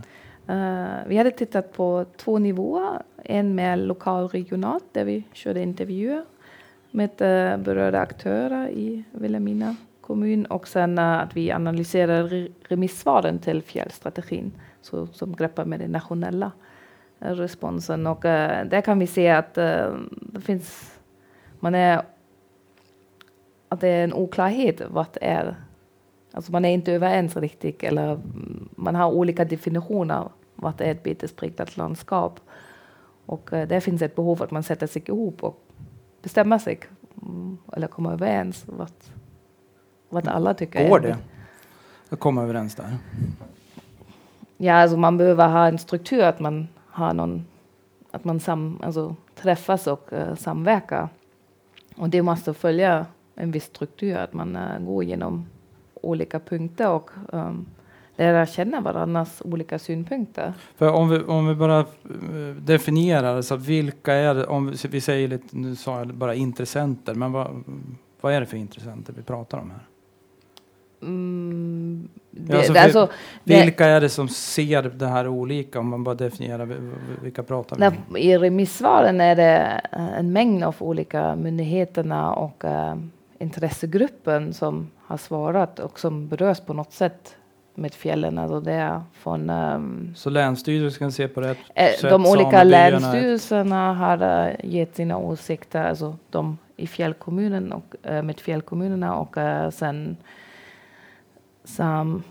[0.49, 3.01] Uh, vi hade tittat på två nivåer.
[3.23, 6.25] En med lokal och regionalt där vi körde intervjuer
[6.91, 13.61] med uh, berörda aktörer i Vilhelmina kommun och sen uh, att vi analyserade remissvaren till
[13.61, 16.51] fjällstrategin så, som greppar med det nationella
[17.19, 20.99] responsen och där kan vi se att det finns,
[21.59, 22.01] man är,
[23.71, 25.55] att det är en oklarhet vad är
[26.33, 28.19] Alltså man är inte överens riktigt eller
[28.75, 32.39] man har olika definitioner vad är ett betespräglat landskap.
[33.25, 35.63] Och eh, där finns ett behov att man sätter sig ihop och
[36.21, 36.79] bestämmer sig
[37.21, 38.91] mm, eller kommer överens vad,
[40.09, 40.89] vad alla tycker.
[40.89, 41.17] Går det
[42.09, 42.97] att komma överens där?
[44.57, 47.45] Ja, alltså man behöver ha en struktur, att man har någon,
[48.11, 51.09] att man sam, alltså, träffas och uh, samverkar.
[51.95, 55.45] Och det måste följa en viss struktur, att man uh, går igenom
[56.01, 57.65] olika punkter och um,
[58.15, 60.53] lära känna varandras olika synpunkter.
[60.75, 65.27] För om vi, om vi bara uh, definierar, så vilka är det, om vi säger
[65.27, 67.63] lite, nu sa jag bara intressenter, men vad,
[68.21, 69.87] vad är det för intressenter vi pratar om här?
[71.03, 73.09] Mm, det, alltså, alltså,
[73.43, 76.77] vilka är det som ser det här olika om man bara definierar
[77.21, 78.17] vilka pratar vi om?
[78.17, 82.95] I remissvaren är det eh, en mängd av olika myndigheterna och uh,
[83.41, 87.35] intressegruppen som har svarat och som berörs på något sätt
[87.75, 88.37] med fjällen.
[88.37, 92.09] Alltså det är från, um, Så länsstyrelsen kan se på rätt äh, sätt?
[92.09, 98.39] De olika länsstyrelserna har uh, gett sina åsikter, alltså de i fjällkommunen och uh, med
[98.39, 100.17] fjällkommunerna och uh, sen
[101.63, 102.23] sam,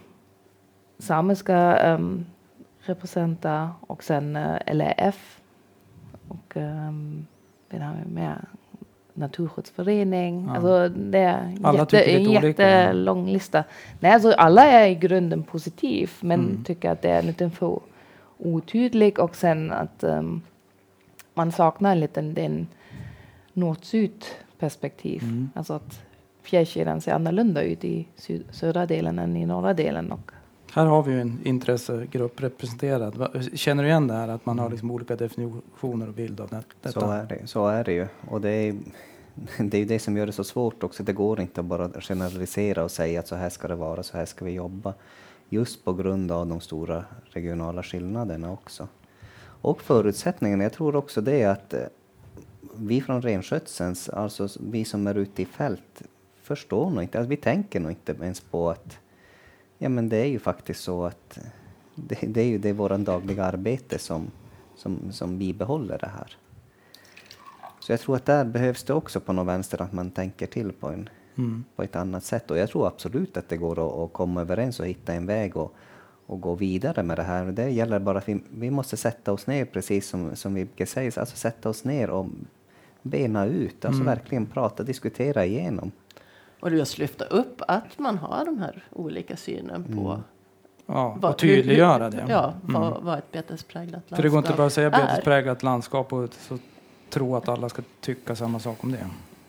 [0.98, 2.26] samiska um,
[2.80, 5.40] representanter och sen uh, LRF
[6.28, 7.26] och um,
[7.70, 8.38] vem har vi mer?
[9.20, 10.44] Naturskyddsförening.
[10.46, 10.54] Ja.
[10.54, 13.64] Alltså det är alla jätte, en jättelång lista.
[14.00, 16.64] Nej, alltså alla är i grunden positiv men mm.
[16.64, 17.80] tycker att det är lite för
[18.38, 20.42] otydlig och sen att um,
[21.34, 22.66] man saknar en liten den
[23.52, 24.24] nord-syd
[24.58, 25.22] perspektiv.
[25.22, 25.50] Mm.
[25.54, 26.02] Alltså att
[26.42, 28.06] fjällkedjan ser annorlunda ut i
[28.50, 30.12] södra delen än i norra delen.
[30.12, 30.32] Och
[30.72, 33.40] här har vi ju en intressegrupp representerad.
[33.54, 37.00] Känner du igen det här att man har liksom olika definitioner och bild av detta?
[37.00, 38.06] Så är det, så är det ju.
[38.28, 38.74] Och det är,
[39.58, 41.02] det är ju det som gör det så svårt också.
[41.02, 44.16] Det går inte att bara generalisera och säga att så här ska det vara, så
[44.16, 44.94] här ska vi jobba.
[45.48, 48.88] Just på grund av de stora regionala skillnaderna också.
[49.62, 51.84] Och förutsättningarna, jag tror också det att eh,
[52.76, 56.02] vi från renskötselns, alltså vi som är ute i fält,
[56.42, 58.98] förstår nog inte, alltså vi tänker nog inte ens på att
[59.78, 61.44] ja men det är ju faktiskt så att eh,
[61.94, 64.30] det, det är ju det vårt dagliga arbete som,
[64.76, 66.36] som, som bibehåller det här.
[67.90, 70.72] Så jag tror att där behövs det också på något vänster att man tänker till
[70.72, 71.64] på, en, mm.
[71.76, 72.50] på ett annat sätt.
[72.50, 75.56] Och jag tror absolut att det går att, att komma överens och hitta en väg
[75.56, 75.74] och,
[76.26, 77.44] och gå vidare med det här.
[77.44, 81.18] Det gäller bara att vi, vi måste sätta oss ner, precis som, som Vibke säger,
[81.18, 82.26] alltså sätta oss ner och
[83.02, 84.14] bena ut, alltså mm.
[84.14, 85.92] verkligen prata, diskutera igenom.
[86.60, 90.20] Och just lyfta upp att man har de här olika synen på mm.
[90.86, 92.26] Ja, vad, och tydliggöra det.
[92.28, 92.80] Ja, mm.
[92.80, 96.34] vad, vad ett betespräglat landskap För det går inte bara att säga betespräglat landskap och
[96.34, 96.58] så
[97.10, 99.06] tro att alla ska tycka samma sak om det.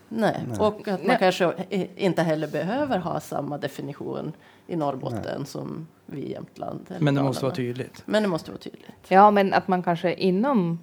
[0.10, 0.60] Nej, Nej.
[0.60, 1.18] och att man Nej.
[1.20, 1.54] kanske
[1.96, 4.32] inte heller behöver ha samma definition
[4.68, 5.46] i Norrbotten Nej.
[5.46, 6.96] som vi i Jämtland.
[7.00, 8.04] Men det måste vara tydligt.
[8.06, 8.92] Men det måste vara tydligt.
[9.08, 10.80] Ja, men att man kanske inom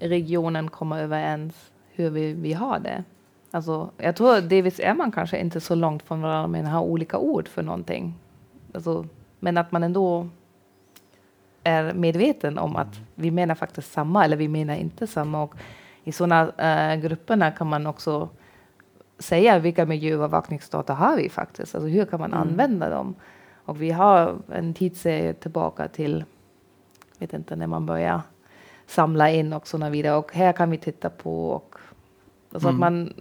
[0.00, 1.54] regionen kommer överens
[1.92, 3.04] hur vi, vi har det.
[3.50, 7.18] Alltså, jag tror delvis är man kanske inte så långt från varandra men har olika
[7.18, 8.14] ord för någonting.
[8.74, 9.06] Alltså,
[9.38, 10.28] men att man ändå
[11.66, 15.42] är medveten om att vi menar faktiskt samma eller vi menar inte samma.
[15.42, 15.54] Och
[16.04, 18.28] I sådana äh, grupperna kan man också
[19.18, 21.74] säga vilka miljöövervakningsdata har vi faktiskt.
[21.74, 22.48] Alltså hur kan man mm.
[22.48, 23.14] använda dem?
[23.64, 26.24] Och vi har en tidsserie tillbaka till,
[27.18, 28.20] vet inte när man börjar
[28.86, 30.16] samla in och sådana vidare.
[30.16, 31.76] Och här kan vi titta på och
[32.52, 32.82] alltså mm.
[32.82, 33.12] att man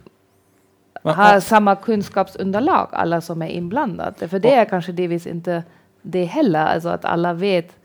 [1.14, 4.28] har samma kunskapsunderlag, alla som är inblandade.
[4.28, 5.64] För det är kanske delvis inte
[6.02, 7.78] det heller, alltså att alla vet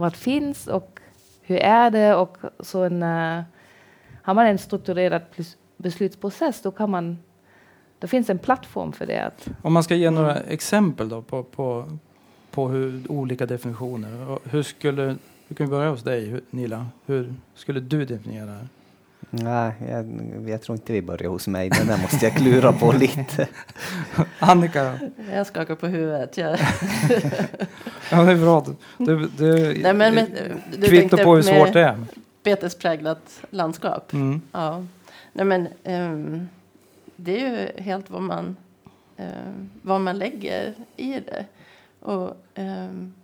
[0.00, 1.00] vad finns och
[1.42, 3.42] hur är det och så en, uh,
[4.22, 5.22] har man en strukturerad
[5.76, 7.18] beslutsprocess då kan man
[8.00, 9.30] det finns en plattform för det.
[9.62, 11.98] Om man ska ge några exempel då på, på,
[12.50, 14.38] på hur olika definitioner.
[14.44, 15.16] Hur skulle,
[15.48, 16.86] vi kan börja hos dig Nila.
[17.06, 18.68] Hur skulle du definiera det?
[19.30, 20.06] Nej, jag,
[20.48, 21.70] jag, tror inte vi börjar hos mig.
[21.70, 23.48] Den där måste jag klura på lite.
[24.38, 25.10] Annika då?
[25.32, 26.36] Jag skakar på huvudet.
[26.36, 26.50] Jag...
[28.10, 28.66] ja, det är bra.
[28.98, 30.26] Du, du, Nej, men, men,
[30.76, 32.04] du kvittar på hur svårt det är.
[32.42, 34.12] Betespräglat landskap.
[34.12, 34.42] Mm.
[34.52, 34.84] Ja.
[35.32, 36.48] Nej, men, um,
[37.16, 38.56] det är ju helt vad man,
[39.16, 41.44] um, vad man lägger i det.
[42.00, 43.14] Och, um,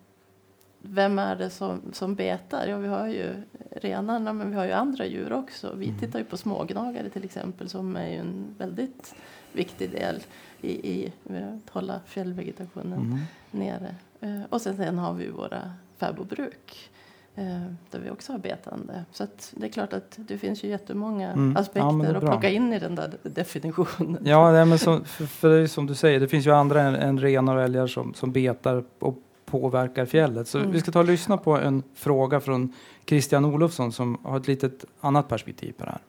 [0.89, 2.67] vem är det som, som betar?
[2.67, 3.35] Ja, vi har ju
[3.71, 5.75] renarna, men vi har ju andra djur också.
[5.75, 5.99] Vi mm.
[5.99, 9.15] tittar ju på smågnagare till exempel, som är ju en väldigt
[9.53, 10.23] viktig del
[10.61, 13.19] i, i att hålla fjällvegetationen mm.
[13.51, 13.95] nere.
[14.21, 16.91] Eh, och sen, sen har vi våra fäbodbruk
[17.35, 19.05] eh, där vi också har betande.
[19.13, 21.53] Så det är klart att det finns ju jättemånga Mm.
[21.55, 24.23] Ja, aspekter är att plocka in i den där definitionen.
[24.25, 26.83] Ja, nej, men så, för, för det är som du säger, det finns ju andra
[26.83, 30.49] än, än renar och älgar som, som betar och påverkar fjället.
[30.49, 30.71] Så Mm.
[30.71, 32.73] vi ska ta och lyssna på en fråga från
[33.07, 36.01] Christian Olofsson som har ett litet annat perspektiv på det här.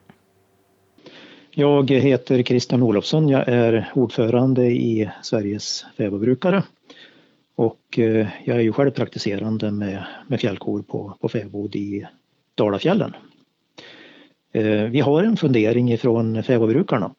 [1.52, 3.30] Jag heter Christian Olofsson.
[3.30, 6.63] Jag är ordförande i Sveriges fäbodbrukare.
[7.56, 12.08] Och eh, jag är ju själv praktiserande med, med fjällkor på, på fäbod i
[12.56, 13.13] Dalafjällen.
[14.52, 17.12] Eh, Vi har en fundering ifrån fäbodbrukarna.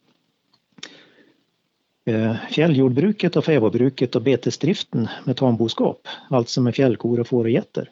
[2.09, 7.91] Eh, fjälljordbruket och fäbodbruket och betesdriften med tamboskap, alltså med fjällkor och får och getter.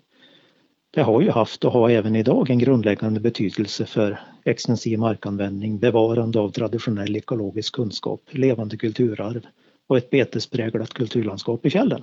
[0.90, 6.40] Det har ju haft och har även idag en grundläggande betydelse för extensiv markanvändning, bevarande
[6.40, 9.46] av traditionell ekologisk kunskap, levande kulturarv
[9.86, 12.02] och ett betespräglat kulturlandskap i fjällen.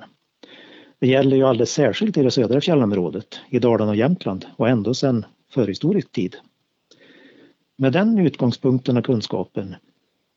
[1.00, 4.94] Det gäller ju alldeles särskilt i det södra fjällområdet, i Dalarna och Jämtland och ändå
[4.94, 6.36] sedan förhistorisk tid.
[7.78, 9.76] Med den utgångspunkten och kunskapen,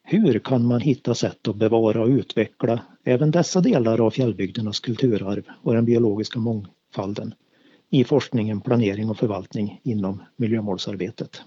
[0.08, 5.42] hur kan man hitta sätt att bevara och utveckla även dessa delar av fjällbygdernas kulturarv
[5.62, 7.34] och den biologiska mångfalden
[7.90, 11.42] i forskningen, planering och förvaltning inom miljömålsarbetet?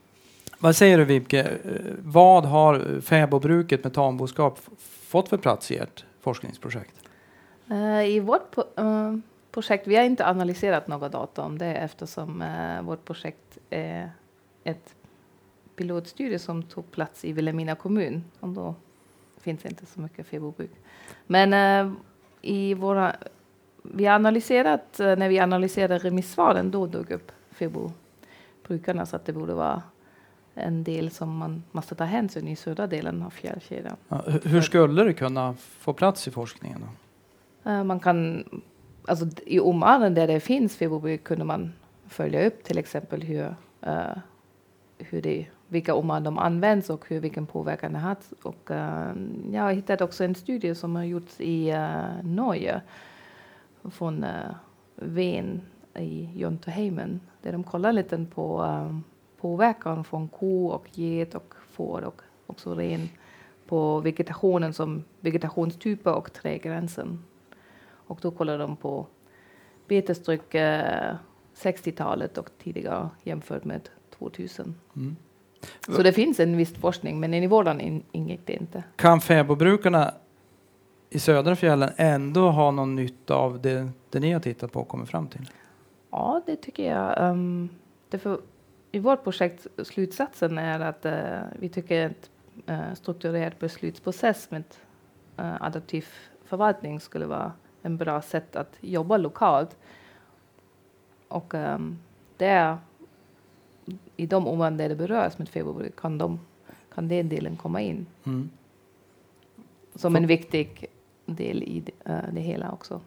[0.60, 1.52] Vad säger du Vibke?
[2.00, 4.60] Vad har fäbodbruket med tamboskap
[5.08, 6.96] fått för plats i ert forskningsprojekt?
[7.70, 9.16] Eh, I vårt eh,
[9.52, 14.12] projekt, vi har inte analyserat några data om det eftersom eh, vårt projekt är
[14.64, 14.96] ett
[15.80, 18.76] pilotstudie som tog plats i Vilhelmina kommun och då
[19.42, 20.72] finns inte så mycket fäbodbruk.
[21.28, 21.94] Men eh,
[22.42, 23.16] i våra,
[23.84, 29.54] vi analyserat, eh, när vi analyserade remissvaren, då dök upp fäbodbrukarna så att det borde
[29.54, 29.82] vara
[30.56, 33.96] en del som man måste ta hänsyn i södra delen av fjällkedjan.
[34.10, 36.80] Ja, hu- Hur skulle det kunna få plats i forskningen?
[37.64, 37.70] Då?
[37.70, 38.44] Eh, Man kan,
[39.08, 41.74] alltså i områden där det finns fäbodbruk kunde man
[42.08, 44.18] följa upp till exempel hur, eh,
[44.98, 48.32] hur det, vilka områden de används och hur, vilken påverkan det har haft.
[48.32, 49.14] Och, uh,
[49.52, 52.82] jag har hittat också en studie som har gjorts i uh, Norge
[53.84, 54.54] från eh, uh,
[54.96, 55.62] Ven
[55.96, 59.00] i Jontoheimen där de kollar lite på eh,
[59.42, 63.10] påverkan från ko och get och får och också ren
[63.66, 67.24] på vegetationen som vegetationstyper och trädgränsen.
[67.92, 69.08] Och då kollar de på
[69.88, 70.54] betestryck
[71.56, 74.76] 60-talet och tidigare jämfört med 2000.
[74.96, 75.16] Mm.
[75.88, 77.44] Så det finns en viss forskning, men i
[77.80, 78.84] in, ingick det inte.
[78.96, 80.14] Kan fäbodbrukarna
[81.10, 84.88] i södra fjällen ändå ha någon nytta av det, det ni har tittat på och
[84.88, 85.50] kommit fram till?
[86.12, 87.32] Ja, det tycker jag.
[87.32, 87.70] Um,
[88.10, 88.42] därför,
[88.92, 92.30] I vårt projekt, slutsatsen är att eh, vi tycker att
[92.70, 94.64] uh, strukturerad beslutsprocess med
[95.40, 96.06] uh, adaptiv
[96.46, 99.78] förvaltning skulle vara en bra sätt att jobba lokalt.
[101.28, 102.00] Och um,
[102.38, 102.78] där,
[104.20, 106.40] i de områden där det berörs med fäbodbruk kan, de,
[106.96, 108.50] kan den delen komma in Mm.
[109.96, 110.86] som en viktig
[111.26, 113.02] del i det, eh, det hela också.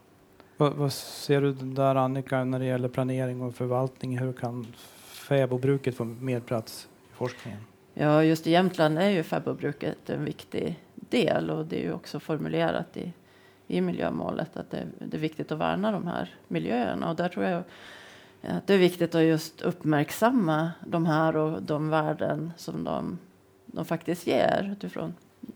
[0.57, 4.19] Vad, vad ser du där Annika när det gäller planering och förvaltning?
[4.19, 4.67] Hur kan
[5.07, 7.61] fäbodbruket få mer plats i forskningen?
[7.95, 12.21] Ja, just i Jämtland är ju fäbodbruket en viktig del och det är ju också
[12.21, 13.13] formulerat i,
[13.67, 17.45] i miljömålet att det, det är viktigt att värna de här miljöerna och där tror
[17.45, 17.63] jag
[18.43, 23.19] att det är viktigt att just uppmärksamma de här och de värden som de,
[23.67, 25.15] de faktiskt ger utifrån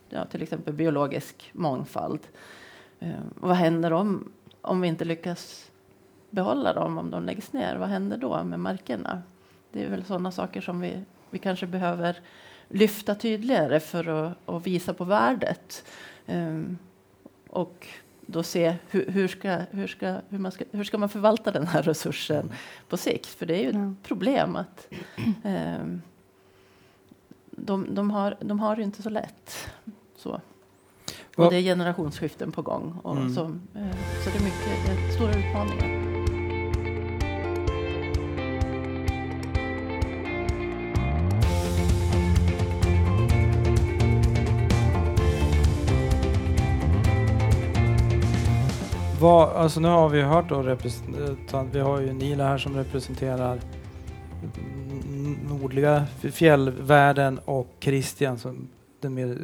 [0.09, 2.21] ja, till exempel biologisk mångfald.
[3.01, 5.71] Ehm, och vad händer om, om vi inte lyckas
[6.31, 7.77] behålla dem, om de läggs ner?
[7.77, 9.23] Vad händer då med markerna?
[9.73, 12.21] Det är väl sådana saker som vi, vi kanske behöver
[12.69, 15.85] lyfta tydligare för att, att visa på värdet.
[16.27, 16.79] Um,
[17.49, 17.87] och
[18.27, 21.67] då se hur, hur, ska, hur, ska, hur, man ska, hur ska man förvalta den
[21.67, 22.53] här resursen
[22.89, 23.27] på sikt?
[23.27, 23.91] För det är ju Ja.
[23.93, 24.89] ett problem att
[25.45, 26.03] um,
[27.51, 29.69] de, de, har, de har det inte så lätt.
[30.17, 30.41] Så.
[31.37, 32.99] Och det är generationsskiften på gång.
[33.03, 33.35] Och Mm.
[33.35, 36.16] så, eh, så det är mycket det är stora utmaningar.
[49.21, 53.61] Vad, alltså nu har vi hört då representant, vi har ju Nila här som representerar
[55.49, 58.69] nordliga fjällvärlden och Christian som
[59.01, 59.39] den mer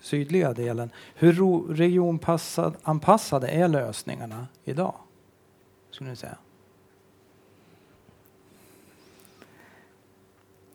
[0.00, 0.90] sydliga delen.
[1.14, 1.32] Hur
[1.74, 4.94] regionanpassade är lösningarna idag?
[5.90, 6.36] Skulle ni säga?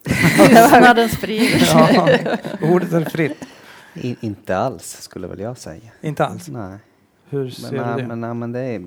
[0.47, 2.22] Tystnaden sprider sig.
[2.26, 2.38] Ja,
[2.74, 3.45] ordet är fritt.
[3.93, 5.91] I, inte alls, skulle väl jag säga.
[6.01, 6.47] Inte alls.
[6.47, 6.80] Nej.
[7.32, 8.15] Hur Men, ser nej, du det?
[8.15, 8.86] men, men det är...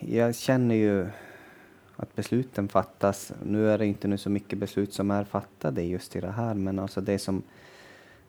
[0.00, 1.06] Jag känner ju
[1.96, 3.32] att besluten fattas.
[3.42, 6.54] Nu är det inte nu så mycket beslut som är fattade just i det här,
[6.54, 7.42] men alltså det som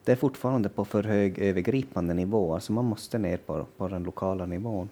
[0.03, 4.03] det är fortfarande på för hög övergripande nivå, alltså man måste ner på, på den
[4.03, 4.89] lokala nivån.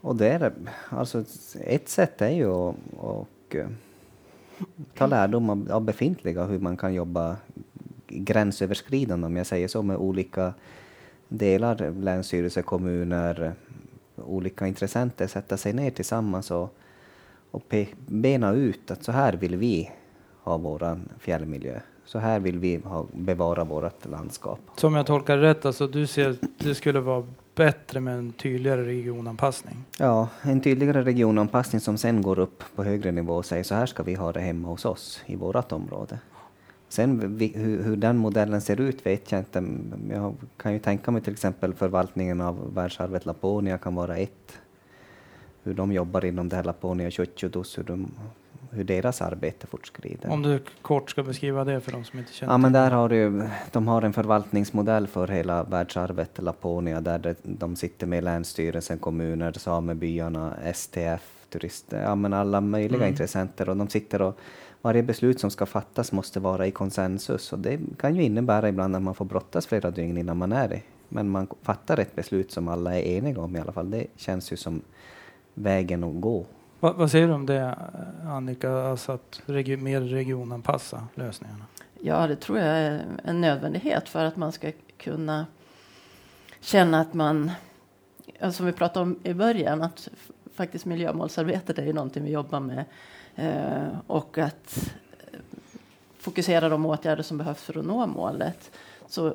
[0.00, 0.52] Och det är,
[0.88, 1.24] alltså
[1.64, 3.68] ett sätt är ju att och, eh,
[4.94, 7.36] ta lärdom av, av befintliga, hur man kan jobba
[8.08, 10.54] gränsöverskridande, om jag säger så, med olika
[11.30, 13.54] delar, länsstyrelse, kommuner,
[14.16, 16.76] olika intressenter, sätta sig ner tillsammans och,
[17.50, 17.74] och
[18.06, 19.90] bena ut att så här vill vi
[20.42, 21.80] ha vår fjällmiljö.
[22.04, 24.60] Så här vill vi ha, bevara vårt landskap.
[24.76, 28.84] Som jag tolkar rätt, alltså du ser att det skulle vara bättre med en tydligare
[28.84, 29.84] regionanpassning?
[29.98, 33.86] Ja, en tydligare regionanpassning som sen går upp på högre nivå och säger så här
[33.86, 36.18] ska vi ha det hemma hos oss i vårt område.
[36.90, 39.64] Sen vi, hur, hur, den modellen ser ut vet jag inte.
[40.10, 44.58] Jag kan ju tänka mig till exempel förvaltningen av världsarvet Laponia kan vara ett.
[45.62, 48.10] Hur de jobbar inom det här Laponia Tjotjodus, hur, de,
[48.70, 50.30] hur deras arbete fortskrider.
[50.30, 53.08] Om du kort ska beskriva det för de som inte känner Ja, men där har
[53.08, 59.52] du, de har en förvaltningsmodell för hela världsarvet Laponia där de sitter med länsstyrelsen, kommuner,
[59.52, 63.08] samebyarna, STF, turister, ja men alla möjliga mm.
[63.08, 64.38] intressenter och de sitter och
[64.82, 68.96] varje beslut som ska fattas måste vara i konsensus och det kan ju innebära ibland
[68.96, 70.82] att man får brottas flera dygn innan man är det.
[71.08, 73.90] Men man fattar ett beslut som alla är eniga om i alla fall.
[73.90, 74.82] Det känns ju som
[75.54, 76.46] vägen att gå.
[76.80, 77.74] Va, vad säger du om det
[78.26, 81.64] Annika, alltså att regi mer regionanpassa lösningarna?
[82.00, 85.46] Ja, det tror jag är en nödvändighet för att man ska kunna
[86.60, 87.50] känna att man,
[88.50, 90.08] som vi pratade om i början, att
[90.54, 92.84] faktiskt miljömålsarbetet är ju någonting vi jobbar med
[94.06, 94.94] och att
[96.18, 98.70] fokusera de åtgärder som behövs för att nå målet
[99.06, 99.34] så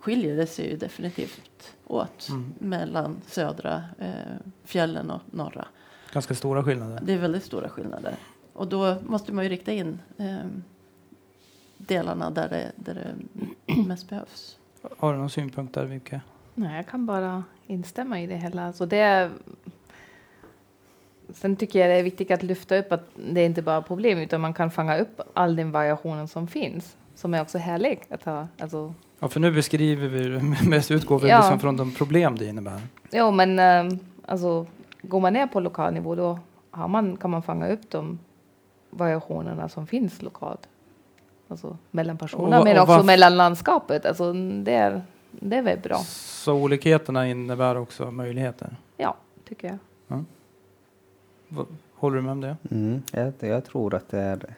[0.00, 2.54] skiljer det sig ju definitivt åt mm.
[2.58, 4.10] mellan södra eh,
[4.64, 5.66] fjällen och norra.
[6.12, 7.00] Ganska stora skillnader.
[7.02, 8.14] Det är väldigt stora skillnader.
[8.52, 10.36] Och då måste man ju rikta in eh,
[11.76, 13.14] delarna där det, där
[13.66, 14.56] det mest behövs.
[14.98, 16.18] Har du någon synpunkt där, Vicky?
[16.54, 18.66] Nej, jag kan bara instämma i det hela.
[18.66, 19.30] Alltså det
[21.34, 24.18] Sen tycker jag det är viktigt att lyfta upp att det är inte bara problem
[24.18, 28.24] utan man kan fånga upp all den variationen som finns som är också härlig att
[28.24, 28.48] ha.
[28.58, 31.38] Alltså, ja, för nu beskriver vi mest utgår vi ja.
[31.38, 32.80] liksom från de problem det innebär.
[33.10, 34.66] Ja, men äh, alltså
[35.02, 36.38] går man ner på lokal nivå då
[36.70, 38.18] har man, kan man fånga upp de
[38.90, 40.68] variationerna som finns lokalt.
[41.48, 44.06] Alltså mellan personerna och, men och också mellan landskapet.
[44.06, 45.98] Alltså, det, är, det är väl bra.
[46.06, 48.76] Så olikheterna innebär också möjligheter?
[48.96, 49.16] Ja,
[49.48, 49.78] tycker jag.
[50.08, 50.24] Ja.
[51.94, 52.56] Håller du med om det?
[52.70, 54.54] Mm, jag, jag, tror att det är,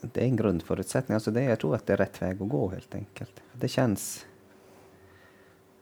[0.00, 1.14] det är en grundförutsättning.
[1.14, 3.42] Alltså det, jag tror att det är rätt väg att gå helt enkelt.
[3.52, 4.26] Det känns,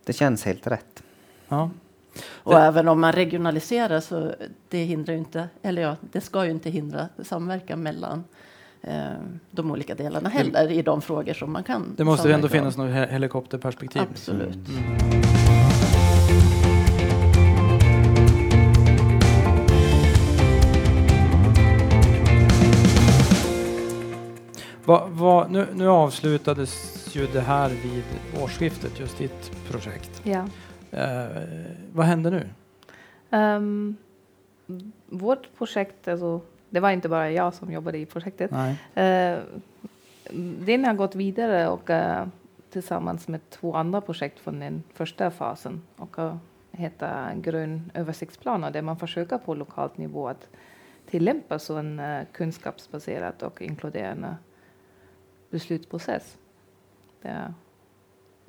[0.05, 1.03] det känns helt rätt.
[1.49, 1.71] Ja.
[2.29, 4.35] Och det, även om man regionaliserar så
[4.69, 8.25] det hindrar ju inte, eller ja, det ska ju inte hindra samverkan mellan
[8.83, 9.13] eh,
[9.51, 11.95] de olika delarna heller i de frågor som man kan.
[11.97, 14.03] Det måste ändå finnas något helikopterperspektiv.
[14.03, 14.69] Absolut.
[14.69, 15.24] Mm.
[24.87, 28.05] Va, va, nu, nu, avslutades ju det här vid
[28.43, 30.23] årsskiftet, just ditt projekt.
[30.25, 30.47] Ja.
[30.91, 31.43] Eh,
[31.93, 32.49] vad hände nu?
[33.39, 33.97] Um,
[35.07, 38.51] vårt projekt, alltså, det var inte bara jag som jobbade i projektet.
[38.51, 39.37] Nej.
[39.37, 39.43] Uh,
[40.67, 42.27] den har gått vidare och uh,
[42.71, 46.37] tillsammans med två andra projekt från den första fasen och uh,
[46.73, 50.49] heter Grön översiktsplan där man försöker på lokalt nivå att
[51.11, 54.37] tillämpa så en uh, kunskapsbaserad och inkluderande
[55.55, 56.39] beslutsprocess.
[57.23, 57.55] Det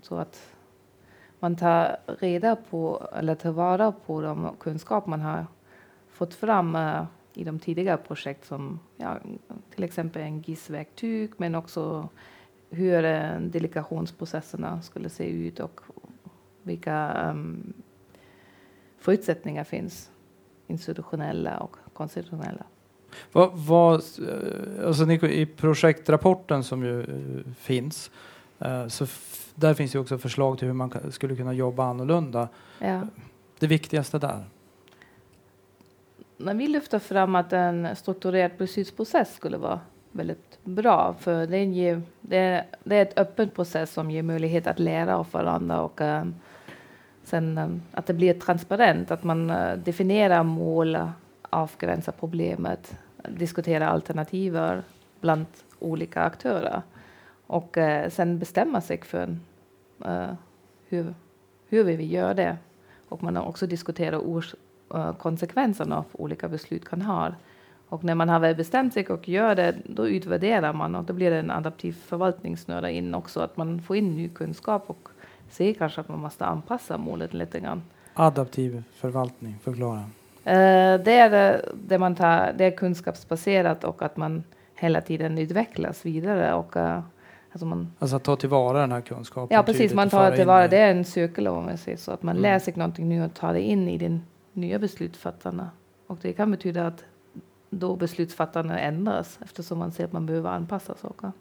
[0.02, 0.56] så att
[1.40, 5.46] man tar reda på eller tar vara på de kunskap man har
[6.10, 9.18] fått fram uh, i de tidigare projekt som ja,
[9.76, 12.10] till exempel en GIS-verktyg men också
[12.70, 15.82] hur uh, delegationsprocesserna skulle se ut och
[16.64, 17.74] vilka um,
[18.98, 20.12] förutsättningar finns
[20.68, 22.66] institutionella och konstitutionella.
[23.32, 28.12] Vad, vad, eh, alltså I projektrapporten som ju eh, finns,
[28.60, 29.08] eh, så
[29.56, 32.48] där finns ju också förslag till hur man skulle kunna jobba annorlunda.
[32.80, 33.02] Ja.
[33.60, 34.44] Det viktigaste där?
[36.38, 39.80] När vi lyfter fram att en strukturerad beslutsprocess skulle vara
[40.12, 44.68] väldigt bra, för det är, det är, det är ett öppen process som ger möjlighet
[44.68, 46.36] att lära av varandra och um,
[47.24, 50.98] sen um, att det blir transparent, att man uh, definierar mål,
[51.42, 52.98] avgränsar problemet,
[53.30, 54.58] diskutera alternativ
[55.22, 55.46] bland
[55.80, 56.82] olika aktörer
[57.48, 59.38] och eh, sen bestämma sig för
[60.06, 60.34] eh,
[60.88, 61.14] hur,
[61.68, 62.58] hur vi vill göra det.
[63.10, 64.56] Och man har också diskuterat ors
[64.94, 67.34] uh, konsekvenserna av olika beslut kan ha.
[67.90, 71.14] Och när man har väl bestämt sig och gör det, då utvärderar man och då
[71.14, 75.10] blir det en adaptiv förvaltningsnöra in också, att man får in ny kunskap och
[75.50, 77.82] ser kanske att man måste anpassa målet lite grann.
[78.14, 80.04] Adaptiv förvaltning, förklara.
[80.46, 84.44] Eh, det är det man tar, det är kunskapsbaserat och att man
[84.76, 87.00] hela tiden utvecklas vidare och uh,
[87.52, 89.56] alltså, man, alltså att ta tillvara den här kunskapen.
[89.56, 89.94] Ja, precis.
[89.94, 90.68] Man tar tillvara.
[90.68, 92.42] Det är en cykel om man säger så att man mm.
[92.42, 94.22] läser någonting nytt och tar det in i den
[94.54, 95.70] nya beslutsfattarna.
[96.08, 97.04] Och det kan betyda att
[97.70, 101.32] då beslutsfattarna ändras eftersom man ser att man behöver anpassa saker.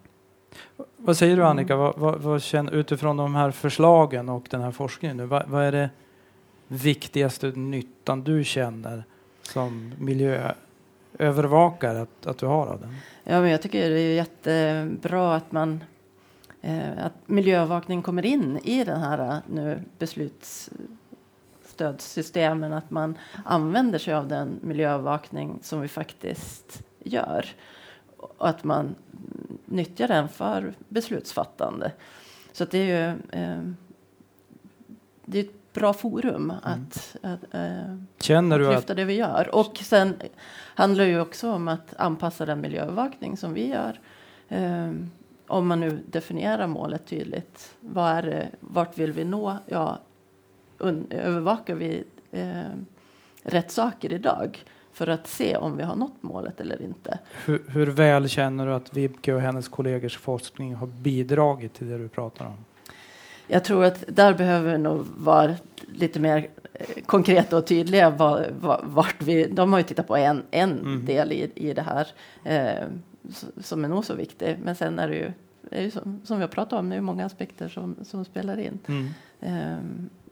[0.97, 1.85] Vad säger du Annika, mm.
[1.85, 5.63] vad, vad, vad känner, utifrån de här förslagen och den här forskningen, nu, vad, vad,
[5.63, 5.89] är det
[6.67, 9.03] viktigaste nyttan du känner
[9.41, 12.95] som miljöövervakare att, att du har av den?
[13.23, 15.83] Ja, men jag tycker det är jättebra att man
[16.61, 24.13] eh, att miljöövervakning kommer in i den här eh, nu beslutsstödsystemen, att man använder sig
[24.13, 27.45] av den miljöövervakning som vi faktiskt gör
[28.17, 28.95] och att man
[29.65, 31.91] nyttjar den för beslutsfattande.
[32.51, 33.07] Så det är ju
[33.39, 33.61] eh,
[35.25, 36.51] det är ett bra forum mm.
[36.63, 38.97] att, att, eh, Känner du att att...
[38.97, 39.55] det vi gör.
[39.55, 40.15] Och sen
[40.75, 43.99] handlar det ju också om att anpassa den miljöövervakning som vi gör.
[44.49, 44.91] Eh,
[45.47, 47.75] om man nu definierar målet tydligt.
[47.79, 49.57] Vad är det, vart vill vi nå?
[49.65, 49.99] Ja,
[51.09, 52.61] övervakar vi eh,
[53.43, 54.63] rätt saker idag
[54.93, 57.19] för att se om vi har nått målet eller inte.
[57.45, 61.97] Hur, hur väl känner du att Vibke och hennes kollegors forskning har bidragit till det
[61.97, 62.65] du pratar om?
[63.47, 65.55] Jag tror att där behöver vi nog vara
[65.87, 68.09] lite mer eh, konkreta och tydliga.
[68.09, 71.05] Var, var, vart vi, de har ju tittat på en, en mm.
[71.05, 72.07] del i, i det här
[72.43, 72.87] eh,
[73.57, 74.57] som är nog så viktig.
[74.63, 75.31] Men sen är det ju,
[75.71, 78.59] är ju som, som vi har pratat om, det är många aspekter som, som spelar
[78.59, 78.79] in.
[78.87, 79.09] Mm.
[79.39, 79.77] Eh,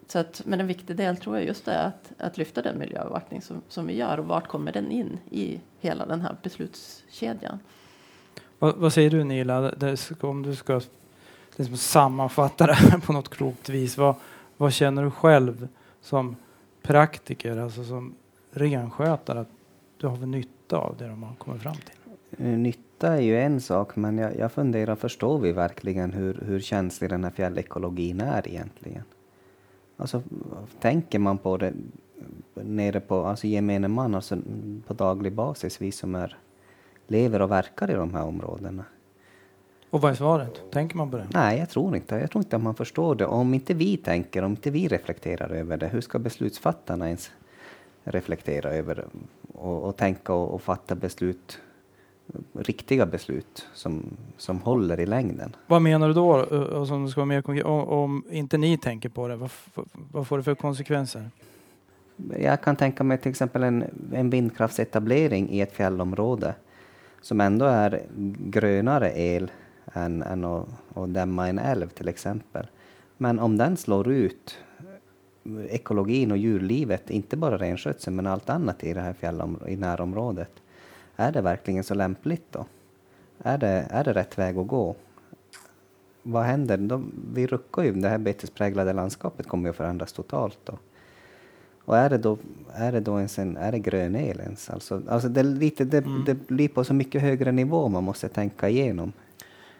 [0.08, 3.42] så att, men en viktig del tror jag just är att, att lyfta den miljöövervakning
[3.42, 7.60] som, som vi gör och vart kommer den in i hela den här beslutskedjan.
[8.60, 9.72] Vad, vad säger du Nila,
[10.22, 10.82] om du ska
[11.56, 13.98] liksom sammanfatta det här på något klokt vis.
[13.98, 14.16] Vad,
[14.58, 15.68] vad känner du själv
[16.02, 16.36] som
[16.82, 18.16] praktiker, alltså som
[18.52, 19.50] renskötare, att
[19.98, 22.46] du har för nytta av det de har kommit fram till?
[22.46, 26.60] Eh, nytta är ju en sak, men jag, jag funderar, förstår vi verkligen hur, hur
[26.60, 29.04] känslig den här fjällekologin är egentligen?
[29.98, 30.24] Alltså,
[30.80, 31.74] tänker man på det
[32.54, 34.38] nere på alltså gemene man, alltså
[34.88, 36.38] på daglig basis, vi som är,
[37.08, 38.86] lever och verkar i de här områdena?
[39.94, 40.62] Och vad är svaret?
[40.72, 41.28] Tänker man på det?
[41.34, 42.16] Nej, jag tror inte.
[42.16, 43.26] Jag tror inte att man förstår det.
[43.26, 47.32] Om inte vi tänker, om inte vi reflekterar över det, hur ska beslutsfattarna ens
[48.04, 49.06] reflektera över det
[49.54, 51.60] och, och tänka och, och fatta beslut
[52.54, 54.04] riktiga beslut som,
[54.38, 55.56] som håller i längden.
[55.68, 56.30] Vad menar du då?
[56.80, 59.52] Och som ska vara mer om, om inte ni tänker på det, vad,
[60.12, 61.30] vad får det för konsekvenser?
[62.40, 63.84] Jag kan tänka mig till exempel en,
[64.14, 66.56] en vindkraftsetablering i ett fjällområde
[67.22, 68.02] som ändå är
[68.38, 69.52] grönare el
[69.94, 72.68] än, än att, att dämma en älv till exempel.
[73.18, 74.58] Men om den slår ut
[75.70, 80.52] ekologin och djurlivet, inte bara renskötseln men allt annat i det här fjällom- i närområdet,
[81.16, 82.66] är det verkligen så lämpligt då?
[83.44, 84.96] Är det, är det rätt väg att gå?
[86.24, 86.78] Vad händer?
[86.78, 90.78] De, vi ruckar ju, det här betespräglade landskapet kommer ju att förändras totalt då.
[91.86, 92.38] Och är det då,
[92.74, 94.70] är det då ens en, är det grön el ens?
[94.70, 96.24] Alltså, alltså det, lite, det, mm.
[96.26, 99.14] det blir på så mycket högre nivå man måste tänka igenom.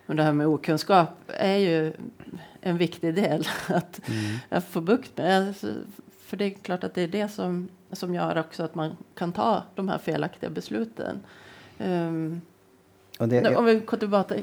[0.06, 1.94] Och det här med okunskap är ju
[2.62, 4.38] en viktig del att, mm.
[4.50, 5.48] att få bukt med.
[5.48, 5.74] Alltså,
[6.20, 9.32] för det är klart att det är det som som gör också att man kan
[9.32, 11.20] ta de här felaktiga besluten.
[11.80, 12.42] Um,
[13.18, 14.36] det, om vi går tillbaka,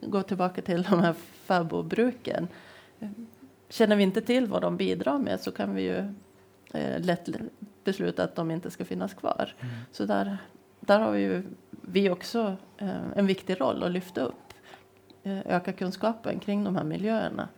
[0.00, 1.12] går tillbaka till de här
[1.44, 2.48] fäbodbruken.
[3.68, 6.14] Känner vi inte till vad de bidrar med så kan vi ju
[6.72, 7.28] eh, lätt
[7.84, 9.54] besluta att de inte ska finnas kvar.
[9.60, 9.74] Mm.
[9.92, 10.38] Så där,
[10.80, 14.51] där har vi ju vi också eh, en viktig roll att lyfta upp.
[15.24, 17.48] Eh, öka kunskapen kring de här miljöerna.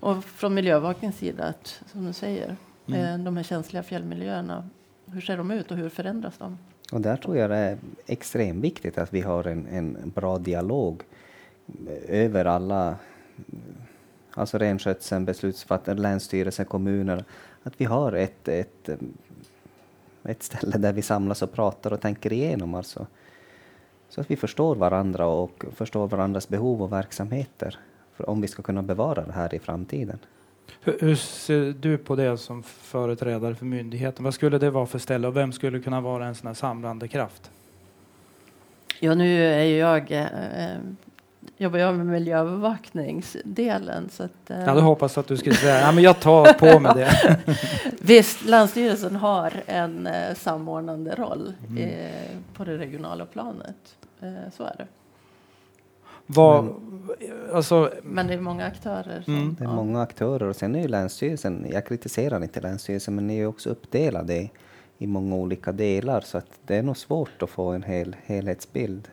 [0.00, 2.56] Och från miljöövervakningens sida, att, som du säger,
[2.86, 3.00] mm.
[3.00, 4.68] Eh, de här känsliga fjällmiljöerna
[5.12, 6.58] hur ser de ut och hur förändras de?
[6.92, 11.02] Och där tror jag det är extremt viktigt att vi har en, en bra dialog
[12.08, 12.96] över alla,
[14.30, 17.24] alltså renskötseln, beslutsfattare, länsstyrelsen, kommuner,
[17.62, 18.88] att vi har ett, ett,
[20.24, 23.06] ett ställe där vi samlas och pratar och tänker igenom alltså.
[24.08, 27.78] Så att vi förstår varandra och förstår varandras behov och verksamheter
[28.14, 30.18] för om vi ska kunna bevara det här i framtiden.
[30.80, 34.24] Hur, hur, ser du på det som företrädare för myndigheten?
[34.24, 37.08] Vad skulle det vara för ställe och vem skulle kunna vara en sån här samlande
[37.08, 37.50] kraft?
[39.00, 40.26] Ja, nu är ju jag eh,
[41.58, 44.08] jobbar jag med miljöövervakningsdelen.
[44.12, 46.80] Så att, eh, Jag hade hoppats att du skulle säga ja, men jag tar på
[46.80, 47.38] mig det.
[48.00, 51.82] Visst, Länsstyrelsen har en eh, samordnande roll Mm.
[51.82, 53.96] eh, på det regionala planet.
[54.20, 54.86] Eh, så är det.
[56.30, 56.74] Vad,
[57.54, 59.22] alltså, Men det är många aktörer.
[59.24, 59.56] Som, Mm.
[59.58, 59.74] Det är ja.
[59.74, 63.46] många aktörer och sen är ju Länsstyrelsen, jag kritiserar inte Länsstyrelsen, men ni är ju
[63.46, 64.50] också uppdelade i,
[64.98, 69.08] i många olika delar så att det är nog svårt att få en hel helhetsbild.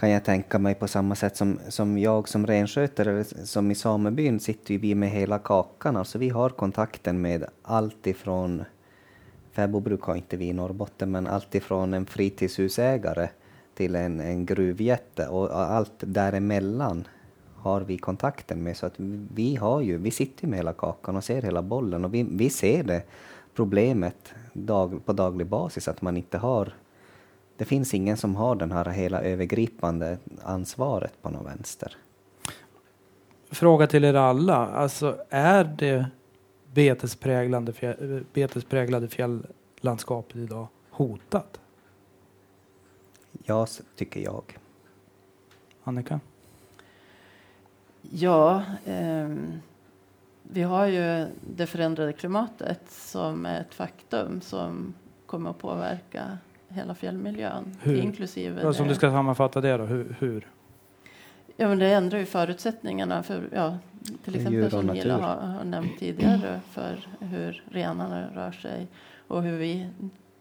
[0.00, 4.40] Kan jag tänka mig på samma sätt som, som jag som renskötare, som i samebyn
[4.40, 8.64] sitter ju vi med hela kakan, alltså vi har kontakten med allt ifrån
[9.52, 13.28] fäbodbruk har inte vi i Norrbotten, men allt ifrån en fritidshusägare
[13.74, 15.28] till en, en gruvjätte.
[15.28, 17.08] Och allt däremellan
[17.54, 18.76] har vi kontakten med.
[18.76, 18.94] Så att
[19.34, 22.04] vi, har ju, vi sitter ju med hela kakan och ser hela bollen.
[22.04, 23.02] Och vi, vi ser det
[23.54, 26.72] problemet dag, på daglig basis att man inte har
[27.60, 31.96] det finns ingen som har den här hela övergripande ansvaret på någon vänster.
[33.50, 34.56] fråga till er alla.
[34.56, 36.06] Alltså, är det
[36.72, 41.60] betespräglade, fjäll, betespräglade fjälllandskapet idag hotat?
[43.44, 44.58] Ja, tycker jag.
[45.84, 46.20] Annika?
[48.02, 49.60] Ja, ehm,
[50.42, 54.94] vi har ju det förändrade klimatet som är ett faktum som
[55.26, 56.38] kommer att påverka
[56.70, 57.76] hela fjällmiljön.
[57.80, 57.96] Hur?
[57.96, 60.16] Inklusive Alltså, om du ska sammanfatta det då, hur?
[60.18, 60.46] hur?
[61.56, 63.78] Ja, men det ändrar ju förutsättningarna för, ja,
[64.24, 65.10] till exempel som natur.
[65.10, 68.88] har, har nämnt tidigare, för hur renarna rör sig
[69.28, 69.88] och hur vi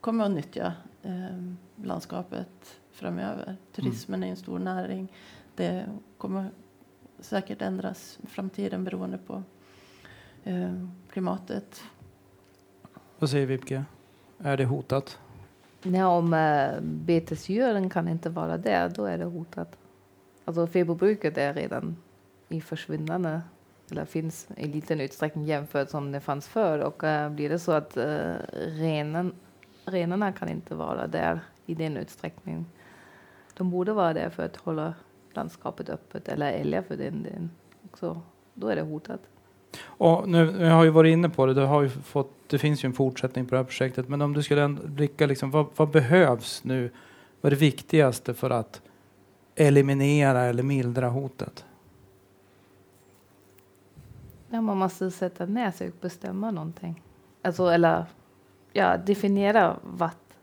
[0.01, 0.73] kommer att nyttja
[1.03, 1.13] eh,
[1.75, 3.55] landskapet framöver.
[3.75, 5.07] Turismen är en stor näring.
[5.55, 5.85] Det
[6.17, 6.49] kommer
[7.19, 9.43] säkert ändras i framtiden beroende på
[10.43, 11.83] eh, klimatet.
[13.19, 13.85] Vad säger Vibke?
[14.39, 15.19] Är det hotat?
[15.83, 19.77] Nej, om äh, betesdjuren kan inte vara där, då är det hotat.
[20.45, 21.97] Alltså fäbodbruket är redan
[22.49, 23.41] i försvinnande,
[23.91, 26.79] eller finns i liten utsträckning jämfört som det fanns förr.
[26.79, 29.33] Och äh, blir det så att äh, renen,
[29.85, 32.65] renarna kan inte vara där i den utsträckningen.
[33.53, 34.93] De borde vara där för att hålla
[35.33, 37.51] landskapet öppet, eller älgar för den delen.
[37.85, 38.21] också.
[38.53, 39.21] Då är det hotat.
[39.81, 42.87] Och nu, jag har ju varit inne på det, det, har fått, det finns ju
[42.87, 44.09] en fortsättning på det här projektet.
[44.09, 46.91] Men om du skulle blicka, liksom, vad, vad behövs nu?
[47.41, 48.81] Vad är det viktigaste för att
[49.55, 51.65] eliminera eller mildra hotet?
[54.49, 57.03] Ja, man måste sätta ner sig och bestämma någonting.
[57.41, 58.05] Alltså, eller
[58.73, 60.33] ja, definiera vart,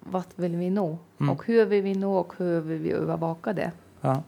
[0.00, 1.30] vart vill vi nå Mm.
[1.32, 3.72] och hur vill vi nå och hur vill vi övervaka det.
[4.00, 4.22] Ja.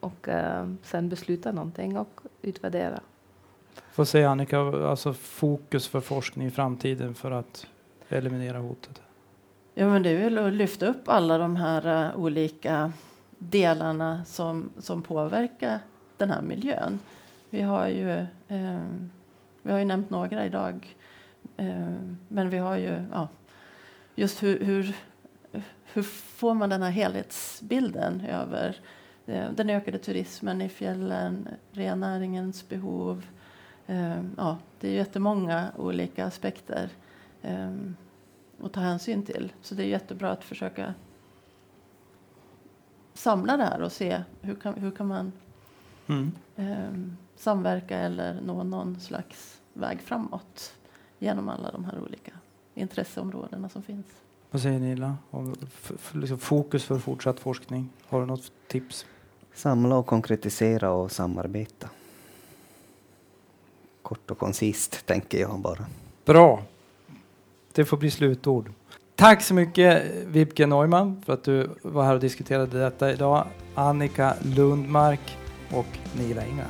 [0.00, 3.00] Och eh, sen besluta någonting och utvärdera.
[3.96, 7.66] Vad säger Annika, alltså fokus för forskning i framtiden för att
[8.08, 9.02] eliminera hotet?
[9.74, 12.92] Ja, men det är väl att lyfta upp alla de här uh, olika
[13.38, 15.80] delarna som, som påverkar
[16.16, 16.98] den här miljön.
[17.50, 18.10] Vi har ju,
[18.48, 18.84] eh,
[19.62, 20.96] vi har ju nämnt några idag,
[21.56, 21.94] eh,
[22.28, 23.28] men vi har ju ja,
[24.14, 24.96] just hur, hur,
[25.92, 28.76] hur får man den här helhetsbilden över
[29.26, 33.26] eh, den ökade turismen i fjällen, rennäringens behov.
[33.86, 36.90] Eh, ja, det är jättemånga olika aspekter.
[37.42, 37.72] Eh,
[38.62, 39.52] att ta hänsyn till.
[39.62, 40.94] Så det är jättebra att försöka
[43.14, 45.32] samla det här och se hur kan, hur kan man
[46.06, 46.32] Mm.
[46.56, 50.74] eh, samverka eller nå någon slags väg framåt
[51.18, 52.32] genom alla de här olika
[52.74, 54.06] intresseområdena som finns.
[54.50, 55.16] Vad säger Nila?
[55.30, 55.54] Om
[56.12, 57.90] liksom fokus för fortsatt forskning.
[58.08, 59.06] Har du något tips?
[59.54, 61.88] Samla och konkretisera och samarbeta.
[64.04, 65.86] Kort och koncist, tänker jag bara.
[66.24, 66.62] Bra.
[67.72, 68.70] Det får bli slutord.
[69.16, 73.46] Tack så mycket Vibke Neumann för att du var här och diskuterade detta idag.
[73.74, 75.38] Annika Lundmark
[75.70, 75.86] och
[76.18, 76.66] Nila Inga.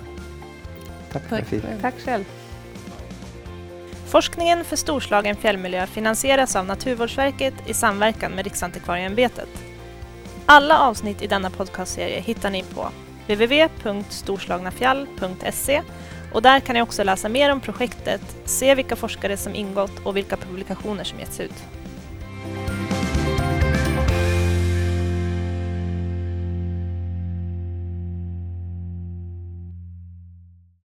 [1.13, 1.81] Tack för Tack.
[1.81, 2.25] Tack själv.
[4.07, 9.49] Forskningen för Storslagen fjällmiljö finansieras av Naturvårdsverket i samverkan med Riksantikvarieämbetet.
[10.47, 12.89] Alla avsnitt i denna podcastserie hittar ni på
[13.27, 15.83] www.storslagnafjall.se
[16.35, 20.17] och där kan ni också läsa mer om projektet, se vilka forskare som ingått och
[20.17, 21.65] vilka publikationer som getts ut.